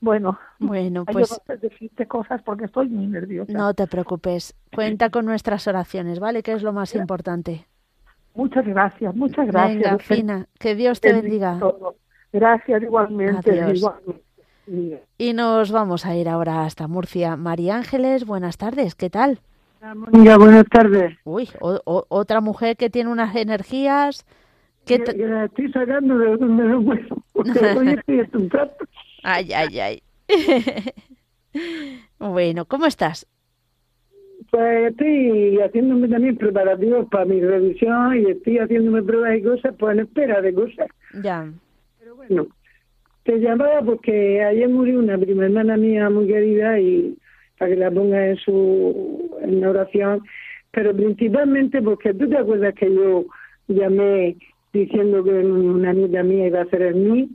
Bueno, 0.00 0.36
Bueno, 0.58 1.04
pues 1.04 1.30
yo 1.30 1.36
no 1.36 1.42
sé 1.60 1.68
decirte 1.68 2.08
cosas 2.08 2.42
porque 2.42 2.64
estoy 2.64 2.88
muy 2.88 3.06
nerviosa. 3.06 3.52
no 3.52 3.72
te 3.72 3.86
preocupes. 3.86 4.56
Cuenta 4.74 5.10
con 5.10 5.26
nuestras 5.26 5.68
oraciones, 5.68 6.18
¿vale? 6.18 6.42
Que 6.42 6.54
es 6.54 6.62
lo 6.64 6.72
más 6.72 6.96
importante. 6.96 7.66
Muchas 8.34 8.66
gracias, 8.66 9.14
muchas 9.14 9.46
gracias. 9.46 9.76
Venga, 9.84 9.98
Fina, 9.98 10.46
que 10.58 10.74
Dios 10.74 11.00
te 11.00 11.12
bendiga. 11.12 11.58
todo. 11.60 11.94
Gracias 12.32 12.82
igualmente. 12.82 13.50
Adiós. 13.50 13.78
igualmente. 13.78 14.22
Sí. 14.66 14.94
Y 15.18 15.32
nos 15.32 15.72
vamos 15.72 16.06
a 16.06 16.14
ir 16.16 16.28
ahora 16.28 16.64
hasta 16.64 16.86
Murcia. 16.88 17.36
María 17.36 17.76
Ángeles, 17.76 18.24
buenas 18.24 18.56
tardes, 18.58 18.94
¿qué 18.94 19.10
tal? 19.10 19.40
Mónica, 19.94 20.38
buenas 20.38 20.64
tardes. 20.68 21.18
Uy, 21.24 21.48
o- 21.60 21.80
o- 21.84 22.06
otra 22.08 22.40
mujer 22.40 22.76
que 22.76 22.88
tiene 22.88 23.10
unas 23.10 23.34
energías 23.34 24.24
que... 24.86 24.98
Yo- 24.98 25.04
te- 25.04 25.18
yo 25.18 25.26
la 25.26 25.44
estoy 25.46 25.72
sacando 25.72 26.16
de 26.16 26.36
donde 26.36 26.64
no 26.64 26.84
puedo. 26.84 27.16
Ay, 29.24 29.52
ay, 29.52 29.80
ay. 29.80 30.02
Bueno, 32.18 32.64
¿cómo 32.66 32.86
estás? 32.86 33.26
Pues 34.50 34.90
estoy 34.90 35.58
haciéndome 35.60 36.08
también 36.08 36.36
preparativos 36.36 37.06
para 37.10 37.24
mi 37.24 37.40
revisión 37.40 38.16
y 38.18 38.30
estoy 38.30 38.58
haciéndome 38.58 39.02
pruebas 39.02 39.38
y 39.38 39.42
cosas, 39.42 39.74
pues 39.78 39.94
en 39.98 40.04
espera 40.04 40.40
de 40.40 40.54
cosas. 40.54 40.86
Ya. 41.22 41.50
Bueno, 42.28 42.46
te 43.24 43.38
llamaba 43.38 43.82
porque 43.82 44.42
ayer 44.42 44.68
murió 44.68 44.98
una 44.98 45.18
prima 45.18 45.44
hermana 45.44 45.76
mía 45.76 46.08
muy 46.08 46.26
querida 46.26 46.78
y 46.78 47.16
para 47.58 47.70
que 47.72 47.80
la 47.80 47.90
ponga 47.90 48.28
en 48.28 48.36
su 48.36 49.38
en 49.42 49.64
oración, 49.64 50.22
pero 50.70 50.94
principalmente 50.94 51.82
porque 51.82 52.14
tú 52.14 52.28
te 52.28 52.36
acuerdas 52.36 52.74
que 52.74 52.92
yo 52.92 53.24
llamé 53.68 54.36
diciendo 54.72 55.22
que 55.24 55.30
una 55.30 55.90
amiga 55.90 56.22
mía 56.22 56.46
iba 56.46 56.60
a 56.60 56.62
hacer 56.62 56.82
el 56.82 56.94
mí. 56.94 57.28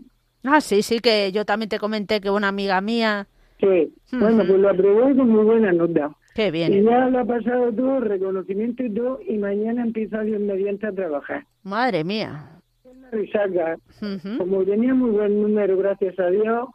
Ah, 0.44 0.62
sí, 0.62 0.82
sí, 0.82 1.00
que 1.00 1.32
yo 1.32 1.44
también 1.46 1.70
te 1.70 1.80
comenté 1.80 2.22
que 2.22 2.30
una 2.30 2.48
amiga 2.48 2.80
mía... 2.82 3.28
Sí, 3.60 3.94
bueno, 4.12 4.46
pues 4.46 4.60
lo 4.60 4.70
aprobó 4.70 5.02
con 5.02 5.30
muy 5.30 5.44
buena 5.44 5.74
nota. 5.74 6.16
Qué 6.36 6.52
bien. 6.52 6.74
Y 6.74 6.84
ya 6.84 7.10
lo 7.10 7.20
ha 7.20 7.26
pasado 7.26 7.74
todo, 7.74 8.00
reconocimiento 8.00 8.84
y 8.84 8.94
todo, 8.94 9.20
y 9.28 9.38
mañana 9.38 9.82
empieza 9.82 10.22
Dios 10.22 10.40
mediante 10.40 10.88
a 10.88 10.92
trabajar. 10.92 11.44
Madre 11.64 12.04
mía. 12.04 12.57
La 13.02 13.10
risaca, 13.12 13.78
como 14.38 14.64
tenía 14.64 14.93
muy 14.93 15.12
buen 15.12 15.41
número, 15.41 15.78
gracias 15.78 16.20
a 16.20 16.28
Dios, 16.30 16.70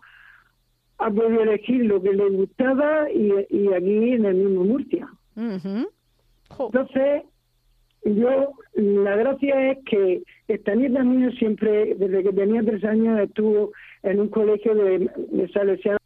ha 0.98 1.10
podido 1.10 1.42
elegir 1.42 1.84
lo 1.84 2.00
que 2.00 2.12
le 2.12 2.28
gustaba 2.30 3.10
y, 3.10 3.32
y 3.50 3.72
aquí 3.72 4.12
en 4.12 4.24
el 4.24 4.34
mismo 4.36 4.64
Murcia. 4.64 5.08
Entonces, 5.36 7.22
yo, 8.04 8.52
la 8.74 9.16
gracia 9.16 9.72
es 9.72 9.78
que 9.84 10.22
esta 10.48 10.74
nieta 10.74 11.02
mía 11.04 11.30
siempre, 11.38 11.94
desde 11.94 12.22
que 12.22 12.32
tenía 12.32 12.62
tres 12.62 12.84
años, 12.84 13.20
estuvo 13.20 13.72
en 14.02 14.20
un 14.20 14.28
colegio 14.28 14.74
de, 14.74 15.10
de 15.30 15.48
salesiana 15.52 15.98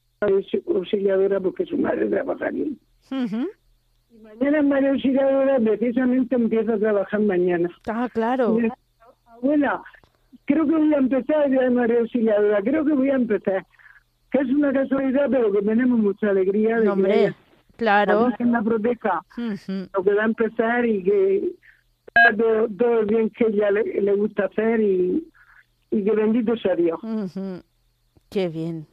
auxiliadora 0.66 1.40
porque 1.40 1.66
su 1.66 1.76
madre 1.76 2.06
trabaja 2.06 2.48
aquí. 2.48 2.78
Y 3.10 4.18
mañana 4.22 4.62
María 4.62 4.90
Auxiliadora 4.90 5.58
precisamente 5.60 6.34
empieza 6.34 6.74
a 6.74 6.78
trabajar 6.78 7.20
mañana. 7.20 7.70
Ah, 7.88 8.08
claro. 8.12 8.58
Abuela, 9.26 9.82
creo 10.46 10.66
que 10.66 10.74
voy 10.74 10.94
a 10.94 10.98
empezar 10.98 11.50
ya 11.50 11.62
de 11.62 11.70
María 11.70 12.00
Auxiliadora, 12.00 12.62
creo 12.62 12.84
que 12.84 12.92
voy 12.92 13.10
a 13.10 13.16
empezar. 13.16 13.66
Que 14.30 14.38
es 14.38 14.48
una 14.48 14.72
casualidad, 14.72 15.28
pero 15.30 15.52
que 15.52 15.62
tenemos 15.62 15.98
mucha 15.98 16.30
alegría 16.30 16.80
de 16.80 16.88
hombre, 16.88 17.14
que 17.14 17.34
claro. 17.76 18.28
la 18.38 18.46
la 18.46 18.62
proteja, 18.62 19.22
lo 19.36 20.02
que 20.02 20.14
va 20.14 20.22
a 20.22 20.26
empezar 20.26 20.84
y 20.84 21.02
que 21.02 21.52
todo, 22.36 22.68
todo 22.76 23.00
el 23.00 23.06
bien 23.06 23.30
que 23.30 23.46
ella 23.46 23.70
le, 23.70 24.00
le 24.00 24.14
gusta 24.14 24.46
hacer 24.46 24.80
y, 24.80 25.28
y 25.90 26.04
que 26.04 26.10
bendito 26.10 26.56
sea 26.56 26.74
Dios. 26.74 26.98
Qué 28.30 28.48
bien. 28.48 28.86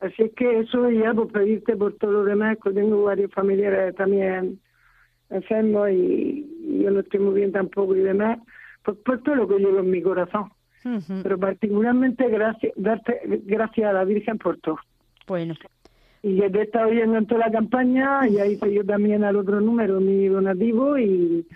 Así 0.00 0.24
es 0.24 0.32
que 0.34 0.60
eso 0.60 0.90
ya 0.90 1.14
por 1.14 1.30
pedirte 1.32 1.76
por 1.76 1.94
todo 1.94 2.12
lo 2.12 2.24
demás, 2.24 2.58
que 2.62 2.70
tengo 2.70 3.04
varios 3.04 3.32
familiares 3.32 3.94
también 3.94 4.60
enfermos 5.30 5.90
y, 5.90 6.46
y 6.60 6.82
yo 6.82 6.90
no 6.90 7.00
estoy 7.00 7.20
muy 7.20 7.34
bien 7.34 7.52
tampoco 7.52 7.96
y 7.96 8.00
demás, 8.00 8.38
pues 8.84 8.96
por 8.98 9.22
todo 9.22 9.34
lo 9.34 9.48
que 9.48 9.58
llevo 9.58 9.80
en 9.80 9.90
mi 9.90 10.02
corazón. 10.02 10.50
Pero 11.22 11.38
particularmente 11.38 12.28
gracias, 12.28 12.72
darte 12.76 13.20
gracias 13.44 13.90
a 13.90 13.92
la 13.92 14.04
Virgen 14.04 14.38
por 14.38 14.58
todo. 14.58 14.78
Bueno. 15.26 15.54
Y 16.22 16.40
que 16.40 16.50
te 16.50 16.58
he 16.58 16.62
estado 16.62 16.88
oyendo 16.88 17.18
en 17.18 17.26
toda 17.26 17.46
la 17.46 17.52
campaña, 17.52 18.26
ya 18.26 18.46
hice 18.46 18.72
yo 18.72 18.84
también 18.84 19.22
al 19.22 19.36
otro 19.36 19.60
número 19.60 20.00
mi 20.00 20.26
donativo 20.26 20.98
y 20.98 21.46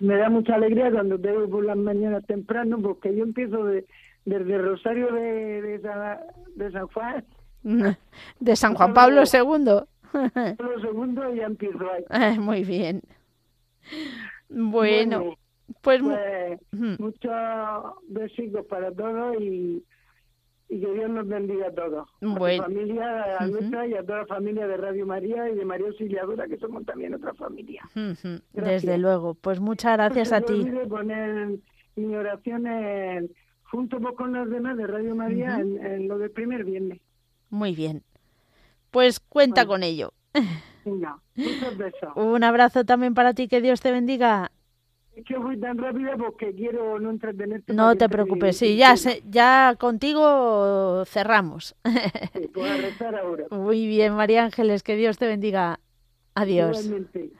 me 0.00 0.16
da 0.16 0.30
mucha 0.30 0.54
alegría 0.54 0.90
cuando 0.90 1.18
te 1.18 1.28
veo 1.28 1.48
por 1.50 1.64
las 1.64 1.76
mañanas 1.76 2.24
temprano, 2.24 2.78
porque 2.80 3.14
yo 3.14 3.24
empiezo 3.24 3.64
de, 3.64 3.84
desde 4.24 4.58
Rosario 4.58 5.12
de, 5.12 5.62
de, 5.62 5.80
San, 5.80 6.18
de 6.54 6.70
San 6.70 6.86
Juan, 6.88 7.24
De 8.40 8.56
San 8.56 8.74
Juan 8.74 8.94
Pablo 8.94 9.22
II. 9.22 9.84
segundos 10.80 11.34
y 11.34 11.36
ya 11.36 11.46
empiezo 11.46 11.90
ahí. 11.90 12.04
Ah, 12.08 12.36
Muy 12.40 12.64
bien. 12.64 13.02
Bueno, 14.48 15.36
pues, 15.82 16.00
pues, 16.02 16.60
muchos 16.98 17.32
besitos 18.08 18.64
para 18.66 18.92
todos 18.92 19.36
y, 19.40 19.82
y 20.68 20.80
que 20.80 20.92
Dios 20.92 21.10
nos 21.10 21.26
bendiga 21.26 21.68
a 21.68 21.72
todos. 21.74 22.08
A 22.08 22.18
tu 22.20 22.62
familia, 22.62 23.36
a 23.38 23.86
y 23.86 23.94
a 23.94 24.02
toda 24.04 24.18
la 24.20 24.26
familia 24.26 24.66
de 24.66 24.76
Radio 24.76 25.06
María 25.06 25.48
y 25.50 25.54
de 25.54 25.64
María 25.64 25.88
Auxiliadora, 25.88 26.46
que 26.48 26.56
somos 26.58 26.84
también 26.84 27.14
otra 27.14 27.34
familia. 27.34 27.82
Gracias. 27.94 28.42
desde 28.52 28.98
luego. 28.98 29.34
Pues 29.34 29.60
muchas 29.60 29.94
gracias 29.96 30.30
No 30.30 30.36
a 30.36 30.40
ti. 30.42 30.64
poner 30.88 31.58
mi 31.96 32.14
oración 32.16 32.66
en- 32.66 33.30
junto 33.64 33.98
pues, 34.00 34.14
con 34.16 34.32
los 34.32 34.48
demás 34.50 34.76
de 34.76 34.86
Radio 34.86 35.14
María 35.16 35.56
en, 35.58 35.84
en 35.84 36.08
lo 36.08 36.18
del 36.18 36.30
primer 36.30 36.64
viernes. 36.64 37.00
Muy 37.50 37.74
bien. 37.74 38.02
Pues 38.90 39.18
cuenta 39.20 39.66
con 39.66 39.82
ello. 39.82 40.12
Besos. 40.84 42.10
Un 42.16 42.44
abrazo 42.44 42.84
también 42.84 43.14
para 43.14 43.34
ti, 43.34 43.48
que 43.48 43.60
Dios 43.60 43.80
te 43.80 43.90
bendiga. 43.90 44.50
Es 45.16 45.24
que 45.24 45.36
voy 45.38 45.58
tan 45.58 45.78
rápida 45.78 46.14
porque 46.18 46.54
quiero 46.54 47.00
no 47.00 47.08
entretenerte. 47.10 47.72
No 47.72 47.84
para 47.84 47.96
te 47.96 48.08
preocupes, 48.10 48.58
sí, 48.58 48.76
ya, 48.76 48.96
se- 48.98 49.22
ya 49.28 49.74
contigo 49.78 51.04
cerramos. 51.06 51.74
Sí, 52.34 52.50
ahora. 53.20 53.46
Muy 53.50 53.86
bien, 53.86 54.12
María 54.14 54.44
Ángeles, 54.44 54.82
que 54.82 54.94
Dios 54.94 55.16
te 55.18 55.26
bendiga. 55.26 55.80
Adiós. 56.34 56.84
Igualmente. 56.84 57.30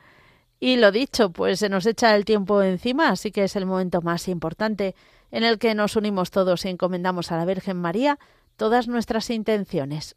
Y 0.58 0.76
lo 0.78 0.90
dicho, 0.90 1.30
pues 1.30 1.58
se 1.58 1.68
nos 1.68 1.84
echa 1.84 2.16
el 2.16 2.24
tiempo 2.24 2.62
encima, 2.62 3.10
así 3.10 3.30
que 3.30 3.44
es 3.44 3.56
el 3.56 3.66
momento 3.66 4.00
más 4.00 4.26
importante 4.26 4.94
en 5.30 5.44
el 5.44 5.58
que 5.58 5.74
nos 5.74 5.96
unimos 5.96 6.30
todos 6.30 6.64
y 6.64 6.70
encomendamos 6.70 7.30
a 7.30 7.36
la 7.36 7.44
Virgen 7.44 7.76
María 7.76 8.18
todas 8.56 8.88
nuestras 8.88 9.28
intenciones. 9.28 10.16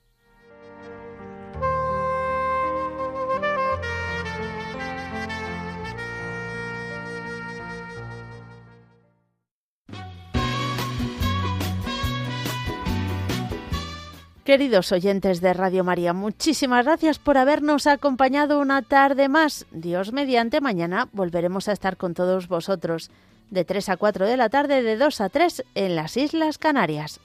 Queridos 14.43 14.91
oyentes 14.91 15.39
de 15.39 15.53
Radio 15.53 15.83
María, 15.83 16.13
muchísimas 16.13 16.83
gracias 16.83 17.19
por 17.19 17.37
habernos 17.37 17.85
acompañado 17.85 18.59
una 18.59 18.81
tarde 18.81 19.29
más. 19.29 19.67
Dios 19.69 20.13
mediante, 20.13 20.61
mañana 20.61 21.07
volveremos 21.13 21.67
a 21.67 21.73
estar 21.73 21.95
con 21.95 22.15
todos 22.15 22.47
vosotros 22.47 23.11
de 23.51 23.65
3 23.65 23.89
a 23.89 23.97
4 23.97 24.25
de 24.25 24.37
la 24.37 24.49
tarde, 24.49 24.81
de 24.81 24.97
2 24.97 25.21
a 25.21 25.29
3 25.29 25.63
en 25.75 25.95
las 25.95 26.17
Islas 26.17 26.57
Canarias. 26.57 27.19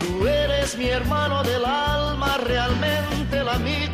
Tú 0.00 0.26
eres 0.26 0.76
mi 0.76 0.88
hermano 0.88 1.44
del 1.44 1.64
alma, 1.64 2.38
realmente 2.38 3.38
el 3.38 3.48
amigo, 3.48 3.91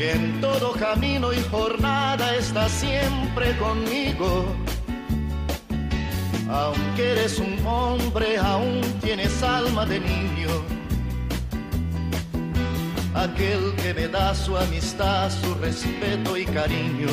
que 0.00 0.12
en 0.12 0.40
todo 0.40 0.72
camino 0.72 1.30
y 1.30 1.42
jornada 1.50 2.34
está 2.34 2.66
siempre 2.70 3.54
conmigo. 3.58 4.46
Aunque 6.48 7.10
eres 7.12 7.38
un 7.38 7.54
hombre, 7.66 8.38
aún 8.38 8.80
tienes 9.02 9.42
alma 9.42 9.84
de 9.84 10.00
niño. 10.00 10.48
Aquel 13.14 13.74
que 13.82 13.92
me 13.92 14.08
da 14.08 14.34
su 14.34 14.56
amistad, 14.56 15.30
su 15.30 15.52
respeto 15.56 16.34
y 16.34 16.46
cariño 16.46 17.10